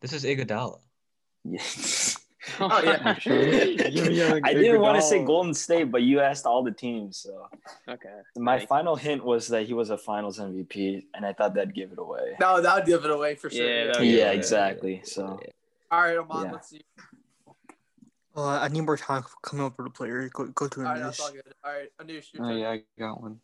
[0.00, 0.80] This is Iguodala.
[1.44, 1.62] Yeah.
[2.60, 2.98] Oh, yeah.
[4.44, 7.16] I didn't want to say Golden State, but you asked all the teams.
[7.18, 7.48] So
[7.88, 8.08] Okay.
[8.36, 8.66] my Nice.
[8.66, 11.98] final hint was that he was a Finals MVP, and I thought that'd give it
[11.98, 12.36] away.
[12.40, 13.64] No, that would give it away for sure.
[13.66, 13.92] Yeah, Yeah.
[13.92, 14.36] that yeah, give it away.
[14.36, 15.00] exactly.
[15.04, 15.40] So
[15.90, 16.52] All right, Aman, Yeah.
[16.52, 16.82] let's see.
[18.36, 20.28] Uh, I need more time coming up with a player.
[20.32, 21.24] Go go to All right, that's Anush.
[21.24, 21.54] all good.
[21.64, 23.40] All right, Anush, your Oh yeah, I got one.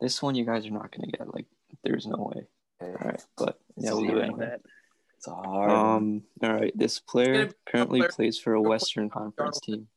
[0.00, 1.32] This one you guys are not gonna get.
[1.34, 1.46] Like,
[1.82, 2.46] there's no way.
[2.80, 4.56] All right, but yeah, we'll do it Like anyway.
[5.24, 5.30] That.
[5.40, 5.70] it's a hard.
[5.70, 6.72] Um, all right.
[6.76, 9.88] This player gonna be a currently player- plays for a Western Conference team.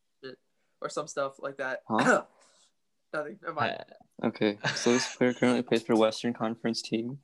[0.81, 1.81] or some stuff like that.
[1.87, 2.23] Huh?
[3.13, 3.39] Nothing.
[3.41, 3.75] Never mind.
[3.79, 3.83] Uh,
[4.23, 7.17] Okay, so this player currently plays for a Western Conference team.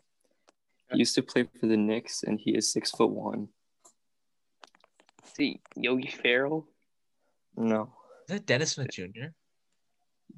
[0.92, 3.50] He used to play for the Knicks, and he is six foot one.
[5.36, 6.68] See, Yogi Ferrell.
[7.56, 7.94] No,
[8.28, 9.30] is that Dennis Smith Jr.?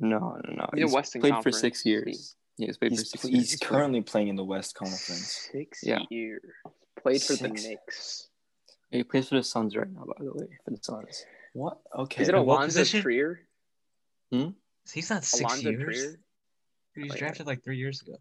[0.01, 0.69] no, no, no.
[0.73, 1.55] He's in Western played Conference.
[1.57, 2.35] for six years.
[2.57, 3.59] Yeah, he's played for six he's years.
[3.61, 5.47] currently playing in the West Conference.
[5.51, 5.99] Six Yeah.
[6.09, 6.43] years.
[7.01, 7.41] Played for Six.
[7.41, 8.29] the Knicks.
[8.91, 10.47] He plays for the Suns right now, by the way.
[10.65, 11.25] For the Suns.
[11.53, 11.79] What?
[11.97, 12.23] Okay.
[12.23, 13.01] Is it what Alonzo position?
[13.01, 13.39] Trier?
[14.31, 14.49] Hmm?
[14.91, 15.97] He's not six Alonzo years.
[15.97, 16.19] Trier?
[16.95, 18.15] He was drafted like three years ago.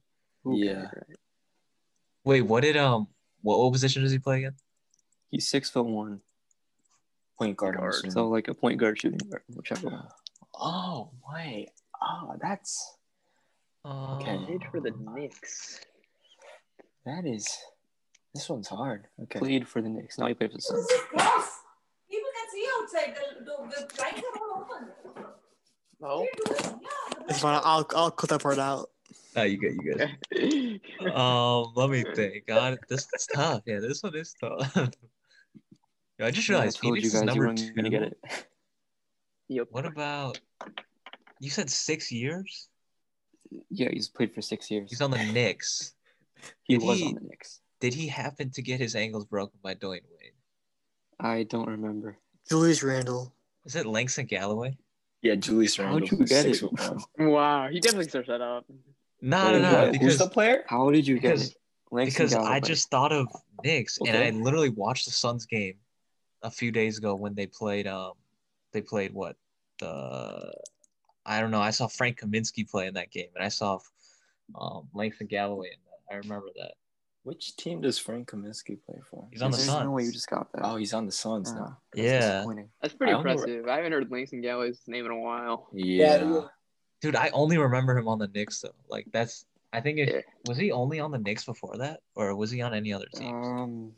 [0.46, 0.82] Yeah.
[0.82, 1.16] right.
[2.24, 3.08] Wait, what did um,
[3.42, 4.54] what, what position does he play again?
[5.30, 6.20] He's six foot one,
[7.38, 7.76] Point guard.
[7.76, 7.94] Guard.
[8.12, 9.88] so like a point guard, shooting guard, whichever.
[9.88, 10.08] one.
[10.54, 11.70] Oh wait.
[12.02, 12.96] Oh, that's
[13.86, 14.38] Okay.
[14.44, 15.80] Played for the um, Knicks.
[17.06, 17.48] that is.
[18.38, 19.08] This one's hard.
[19.24, 19.40] Okay.
[19.40, 20.16] Played for the Knicks.
[20.16, 20.86] Now he plays for the Suns.
[21.12, 21.58] Boss,
[22.08, 23.16] people can see outside.
[23.16, 24.88] The, the, the blinds are all open.
[26.00, 26.20] No.
[26.20, 26.80] What are you doing?
[26.82, 27.60] Yeah, It's fine.
[27.64, 28.90] I'll I'll cut that part out.
[29.34, 31.10] Oh, you good, you good.
[31.16, 32.46] um, let me think.
[32.46, 33.62] God, this is tough.
[33.66, 34.72] Yeah, this one is tough.
[36.20, 37.74] Yo, I just Yeah, I realized told Phoenix you is guys you number weren't two.
[37.74, 38.18] gonna get it.
[39.48, 39.66] Yep.
[39.72, 40.38] What about?
[41.40, 42.68] You said six years.
[43.68, 44.90] Yeah, he's played for six years.
[44.90, 45.94] He's on the Knicks.
[46.62, 47.60] he did was he- on the Knicks.
[47.80, 50.32] Did he happen to get his ankles broken by Dwyane Wade?
[51.20, 52.16] I don't remember.
[52.48, 53.32] Julius Randle.
[53.64, 54.76] Is it Langston Galloway?
[55.22, 56.62] Yeah, Julius How'd you get it?
[57.18, 58.64] Wow, he definitely starts that up.
[59.20, 59.72] No, Wait, no, no.
[59.72, 59.86] what?
[59.88, 60.64] Who's Because the player?
[60.68, 61.54] How did you get Because- it?
[61.90, 63.28] Langston because I just thought of
[63.64, 65.76] Knicks, and I literally watched the Suns game
[66.42, 67.86] a few days ago when they played.
[67.86, 68.12] Um,
[68.74, 69.36] they played what
[69.78, 70.52] the
[71.24, 71.62] I don't know.
[71.62, 73.78] I saw Frank Kaminsky play in that game, and I saw
[74.54, 76.14] um Langston Galloway in that.
[76.14, 76.72] I remember that.
[77.28, 79.28] Which team does Frank Kaminsky play for?
[79.30, 79.84] He's on the There's Suns.
[79.84, 80.62] no way you just got that.
[80.64, 81.78] Oh, he's on the Suns Yeah, now.
[81.92, 82.20] that's Yeah.
[82.36, 82.70] disappointing.
[82.80, 83.68] That's pretty I only- impressive.
[83.68, 85.68] I haven't heard Langston Galloway's name in a while.
[85.74, 86.46] Yeah.
[87.02, 88.74] Dude, I only remember him on the Knicks though.
[88.88, 90.20] Like that's I think it Yeah.
[90.46, 93.46] was he only on the Knicks before that, or was he on any other teams?
[93.46, 93.94] Um,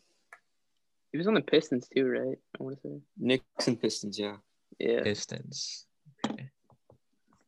[1.13, 2.39] He was on the Pistons too, right?
[2.59, 3.01] I want to say.
[3.17, 4.39] Knicks and Pistons, yeah.
[4.81, 5.03] Yeah.
[5.05, 5.87] Pistons.
[6.27, 6.51] Okay.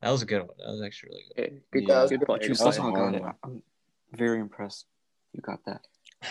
[0.00, 0.56] That was a good one.
[0.58, 1.42] That was actually really good.
[1.44, 1.62] Okay.
[1.72, 2.38] Good, Yeah, good player.
[2.42, 2.72] You Good that was a player.
[2.72, 3.22] somehow hard got it.
[3.24, 3.34] one.
[3.42, 3.62] I'm
[4.12, 4.86] very impressed.
[5.42, 5.80] You got that.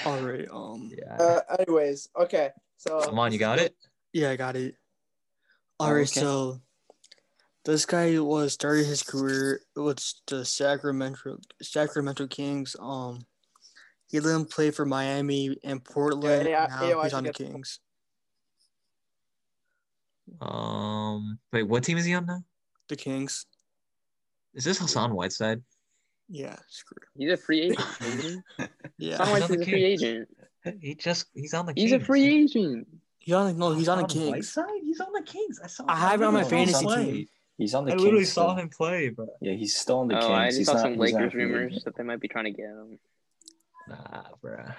[0.06, 0.48] All right.
[0.52, 0.90] Um.
[0.98, 1.18] Yeah.
[1.18, 2.50] Uh, anyways, okay.
[2.78, 3.76] So Come on, you got it.
[4.14, 4.76] Yeah, I got it.
[5.80, 6.02] Oh, All right.
[6.10, 6.20] okay.
[6.22, 6.62] So
[7.66, 12.76] this guy was started his career with the Sacramento Sacramento Kings.
[12.80, 13.26] Um.
[14.08, 16.48] He then played for Miami and Portland.
[16.48, 17.80] Yeah, and now yeah, he's on the Kings.
[20.40, 21.40] Um.
[21.52, 22.44] Wait, what team is he on now?
[22.88, 23.46] The Kings.
[24.54, 25.62] Is this Hassan Whiteside?
[26.32, 26.56] Yeah.
[26.70, 26.98] Screw.
[27.18, 28.44] He's a free agent.
[28.98, 29.18] Yeah.
[29.18, 30.30] Sound He's he's a free agent.
[30.80, 32.88] He just he's on the He's a free agent.
[33.20, 33.58] He's on.
[33.58, 34.30] No, he's on the Kings.
[34.30, 34.66] Whiteside?
[34.84, 35.60] He's on the Kings.
[35.64, 35.86] I saw.
[35.88, 37.06] I have him on my fantasy him team.
[37.06, 37.28] play.
[37.58, 38.04] He's on the I Kings.
[38.04, 38.64] literally saw still.
[38.64, 40.32] him play, but Yeah, he's still on the oh, Kings.
[40.32, 41.86] I just he's saw not, some Lakers rumors agent.
[41.86, 43.00] that they might be trying to get him.
[43.88, 44.76] nah, bruh.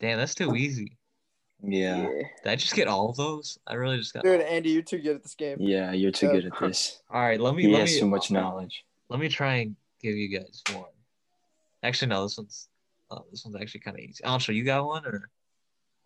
[0.00, 0.96] Damn, that's too easy.
[1.64, 2.02] Yeah.
[2.06, 3.58] Did I just get all of those?
[3.66, 4.24] I really just got.
[4.24, 5.56] Dude, Andy, you're too good at this game.
[5.60, 6.32] Yeah, you're too Yeah.
[6.32, 7.00] good at this.
[7.10, 7.62] All right, let me.
[7.62, 8.84] He let has me, too much knowledge.
[9.08, 10.84] Let me try and give you guys one.
[11.82, 12.22] Actually, no.
[12.24, 12.68] This one's
[13.10, 14.24] Oh, this one's actually kind of easy.
[14.24, 15.28] Anshul, you got one or?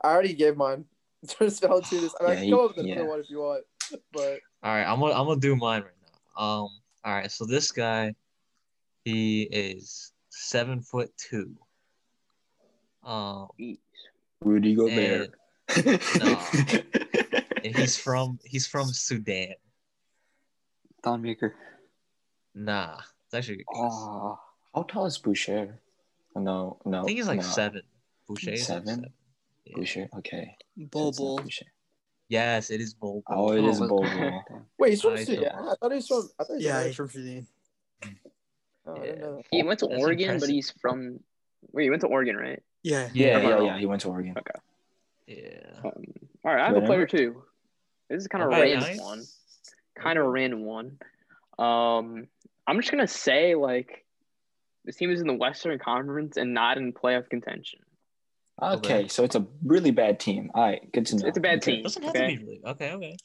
[0.02, 0.84] I already gave mine.
[1.28, 2.10] Turns Valanciunas.
[2.20, 3.08] I, mean, I Yeah, can come he- up with another yeah.
[3.08, 3.64] one if you want,
[4.12, 6.42] but All right, I'm gonna I'm gonna do mine right now.
[6.42, 6.68] Um,
[7.04, 8.12] all right, so this guy,
[9.04, 11.54] he is seven foot two.
[13.04, 13.78] Um, Jeez.
[14.42, 15.30] Rudy Gobert.
[16.20, 16.42] no.
[17.64, 19.54] and he's from he's from Sudan.
[21.04, 21.54] Thon Maker.
[22.54, 23.92] Nah, it's actually a good guess.
[23.92, 24.38] Oh,
[24.74, 25.78] how tall is Boucher?
[26.34, 27.02] No, no.
[27.02, 27.44] I think he's like no.
[27.46, 27.82] seven.
[28.28, 28.86] Boucher is like Seven?
[28.86, 29.12] seven.
[29.64, 29.76] Yeah.
[29.76, 30.08] Boucher.
[30.18, 30.56] Okay.
[30.76, 31.68] Bol It's not
[32.28, 33.22] Yes, it is Bol.
[33.28, 34.44] Oh, it is Oh, Bol but-
[34.78, 35.44] wait, he's from I Sudan.
[35.54, 36.28] I thought he was from.
[36.38, 37.46] I thought he was Yeah, he's from Sudan.
[38.86, 39.24] Oh, I didn't Yeah.
[39.24, 39.42] know.
[39.50, 41.20] He went to That's Oregon, but he's from.
[41.72, 42.62] Wait, he went to Oregon, right?
[42.82, 43.08] Yeah.
[43.12, 43.78] Yeah, yeah, yeah.
[43.78, 44.34] He went to Oregon.
[44.38, 44.60] Okay.
[45.26, 45.80] Yeah.
[45.84, 45.92] Um,
[46.44, 47.42] all right, I have a player too.
[48.08, 49.00] This is kind of a random nice.
[49.00, 49.22] one.
[49.96, 50.98] Kind of a random one.
[51.58, 52.28] Um,
[52.66, 54.04] I'm just gonna say like
[54.84, 57.80] this team is in the Western Conference and not in playoff contention.
[58.60, 59.08] Okay, Okay.
[59.08, 60.50] so it's a really bad team.
[60.54, 61.26] All right, good to know.
[61.28, 61.74] It's a bad Okay.
[61.76, 61.82] team.
[61.82, 62.32] Doesn't have Okay.
[62.34, 62.60] to be really.
[62.64, 63.16] Okay, okay.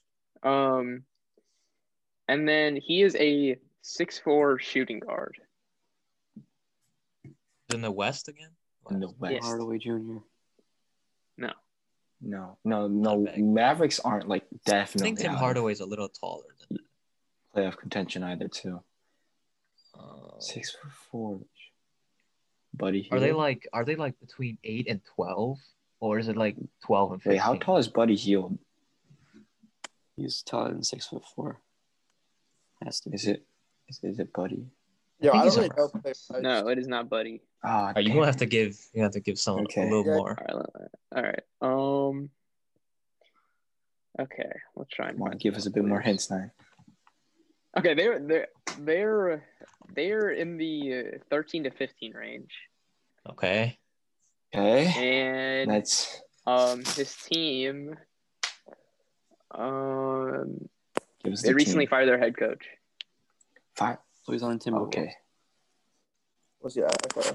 [0.44, 1.04] Um,
[2.28, 5.38] and then he is a six four shooting guard.
[7.74, 8.50] In the West again.
[8.90, 9.42] In the West.
[9.44, 10.18] Hardaway Jr.
[11.38, 11.54] No,
[12.20, 12.88] no, no.
[12.88, 13.26] no.
[13.38, 15.02] Mavericks aren't like definitely.
[15.02, 16.78] I think Tim out of Hardaway's a little taller than
[17.56, 18.84] playoff contention either too.
[19.98, 21.40] Uh, Six foot four.
[22.74, 25.58] Buddy, Are they like are they like between eight and twelve?
[26.00, 27.34] Or is it like twelve and fifteen?
[27.34, 28.58] Wait, how tall is Buddy Hield?
[30.16, 31.60] He's taller than six foot four.
[32.84, 33.16] Has to be.
[33.16, 33.46] Is it?
[33.90, 34.66] Is, is it Buddy?
[35.20, 35.92] Yeah, think I don't really know.
[36.32, 36.44] around.
[36.44, 37.42] No, it is not Buddy.
[37.64, 38.16] Ah, Alright, you damn.
[38.18, 39.82] gonna have to give you have to give someone Okay.
[39.82, 40.16] a little Yeah.
[40.16, 40.38] more.
[40.50, 42.12] All right, all right.
[42.14, 42.30] Um.
[44.20, 46.50] Okay, let's try and Come on, give us a bit more hints now.
[47.78, 48.48] Okay, they're they're
[48.80, 49.44] they're
[49.96, 52.52] they're in the uh, thirteen to fifteen range,
[53.30, 53.78] Okay.
[54.54, 57.96] Okay, and that's um his team,
[59.52, 60.68] um
[61.24, 61.90] give they the recently team.
[61.90, 62.66] fired their head coach.
[63.76, 63.98] Five.
[64.24, 64.88] So he's on Timberwolves.
[64.88, 65.14] Okay,
[66.60, 66.90] What's yeah?
[67.18, 67.30] Okay.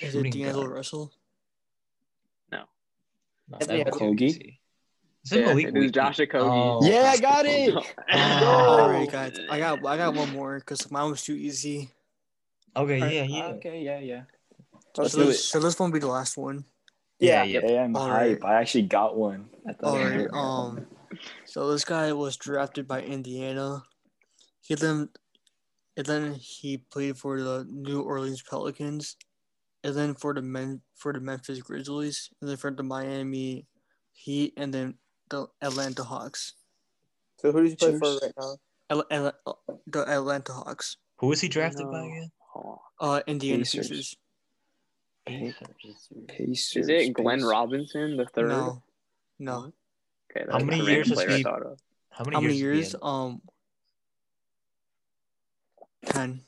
[0.00, 0.66] Is it Shooting D'Angelo.
[0.66, 1.12] Russell?
[2.52, 2.64] No,
[3.54, 3.92] Anthony that
[5.24, 6.80] Is it Yeah, Malik it was Josh Okogie.
[6.80, 7.74] Oh, Yeah, I got it.
[7.74, 8.88] All Oh.
[8.88, 9.38] right, guys.
[9.50, 11.90] I got I got one more because mine was too easy.
[12.76, 13.46] Okay, Alright, yeah, yeah.
[13.54, 14.22] Okay, yeah, yeah.
[14.96, 15.42] Let's So do this, it.
[15.42, 16.64] so this won't be the last one.
[17.18, 17.42] Yeah.
[17.42, 17.60] yeah.
[17.60, 18.42] Hey, I'm All hype.
[18.42, 18.50] right.
[18.56, 19.48] I actually got one.
[19.68, 20.18] I thought I All right.
[20.18, 20.34] did.
[20.34, 20.86] Um.
[21.44, 23.82] So this guy was drafted by Indiana.
[24.60, 25.08] He then,
[25.96, 29.16] and then he played for the New Orleans Pelicans,
[29.82, 33.66] and then for the men for the Memphis Grizzlies, and then for the Miami
[34.12, 34.94] Heat, and then
[35.30, 36.54] the Atlanta Hawks.
[37.38, 38.56] So who does he play for right now?
[38.90, 40.96] Al- Al- the Atlanta Hawks.
[41.18, 42.30] Who was he drafted by again?
[43.00, 44.16] Uh, Indiana Pacers.
[45.26, 45.54] Pacers.
[46.26, 46.76] Pacers.
[46.76, 47.50] Is it Glenn Pacers.
[47.50, 48.48] Robinson the third?
[48.48, 48.82] No,
[49.38, 49.72] no.
[50.30, 51.78] Okay, How many years has he- of.
[52.10, 52.76] How many How many years?
[52.78, 52.96] years?
[53.00, 53.40] Um,
[56.06, 56.40] ten.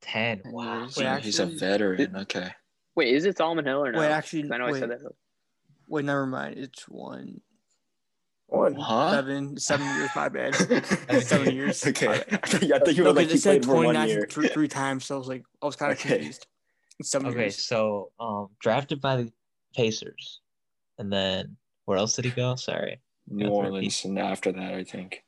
[0.00, 0.40] Ten.
[0.42, 0.84] Ten Wow.
[0.86, 2.16] Wait, Yeah, he's a actually- veteran.
[2.16, 2.50] Okay.
[2.94, 3.98] Wait, is it Solomon Hill or no?
[4.00, 5.00] Wait, actually, I know I said that.
[5.88, 6.58] Wait, never mind.
[6.58, 7.40] It's one
[8.50, 8.74] One.
[8.74, 9.10] Huh?
[9.12, 10.10] seven seven years.
[10.16, 10.54] My bad.
[11.22, 11.86] Seven years.
[11.86, 12.06] Okay.
[12.06, 12.46] My I bad.
[12.46, 14.26] thought you, I thought you No, were like because it said played for one 29
[14.28, 16.16] three, three times, so I was like, I was kind of Okay.
[16.16, 16.46] confused.
[17.02, 17.64] Seven Okay, years.
[17.64, 19.32] so um, drafted by the
[19.74, 20.40] Pacers,
[20.98, 22.56] and then where else did he go?
[22.56, 23.00] Sorry.
[23.28, 25.22] New Orleans, and after that, I think.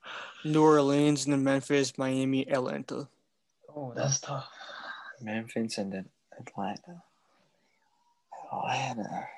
[0.44, 3.08] New Orleans, and then Memphis, Miami, Atlanta.
[3.74, 4.48] Oh, that's tough.
[5.20, 6.06] Memphis and then
[6.40, 7.02] Atlanta.
[8.52, 9.28] Atlanta.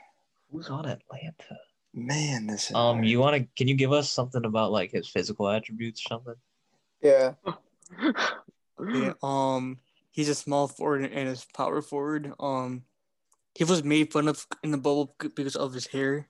[0.50, 1.58] Who's on Atlanta?
[1.94, 2.74] Man, this is.
[2.76, 3.06] Um, hard.
[3.06, 3.48] you want to?
[3.56, 6.34] Can you give us something about like his physical attributes or something?
[7.00, 7.34] Yeah.
[8.80, 9.78] Okay, um,
[10.10, 12.32] he's a small forward and a power forward.
[12.40, 12.82] Um,
[13.54, 16.28] he was made fun of in the bubble because of his hair.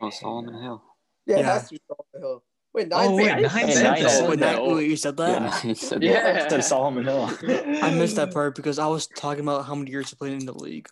[0.00, 0.82] Oh, Solomon Hill.
[1.26, 1.52] Yeah, it Yeah.
[1.52, 2.42] has to be Solomon Hill.
[2.72, 4.10] Wait, nine Oh, wait, nine Hey, said nine that.
[4.10, 4.52] said Wait, that.
[4.56, 5.42] that- wait, you said that?
[5.42, 6.22] Yeah, he said Yeah.
[6.22, 6.42] that.
[6.44, 7.30] Instead Solomon Hill.
[7.82, 10.44] I missed that part because I was talking about how many years he played in
[10.46, 10.88] the league.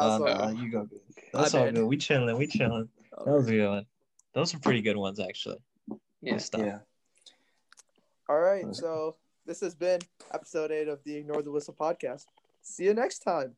[0.00, 1.00] That's what- oh, no, you go good.
[1.34, 1.74] My That's all bad.
[1.74, 1.84] good.
[1.86, 2.36] We chilling.
[2.38, 2.88] We chilling.
[3.24, 3.86] That was a good one.
[4.32, 5.58] Those are pretty good ones actually.
[6.20, 6.32] Yeah.
[6.32, 6.60] Good stuff.
[6.62, 6.78] Yeah.
[8.28, 8.74] All right.
[8.74, 9.16] So
[9.46, 10.00] this has been
[10.32, 12.24] episode eight of the Ignore the Whistle podcast.
[12.62, 13.54] See you next time.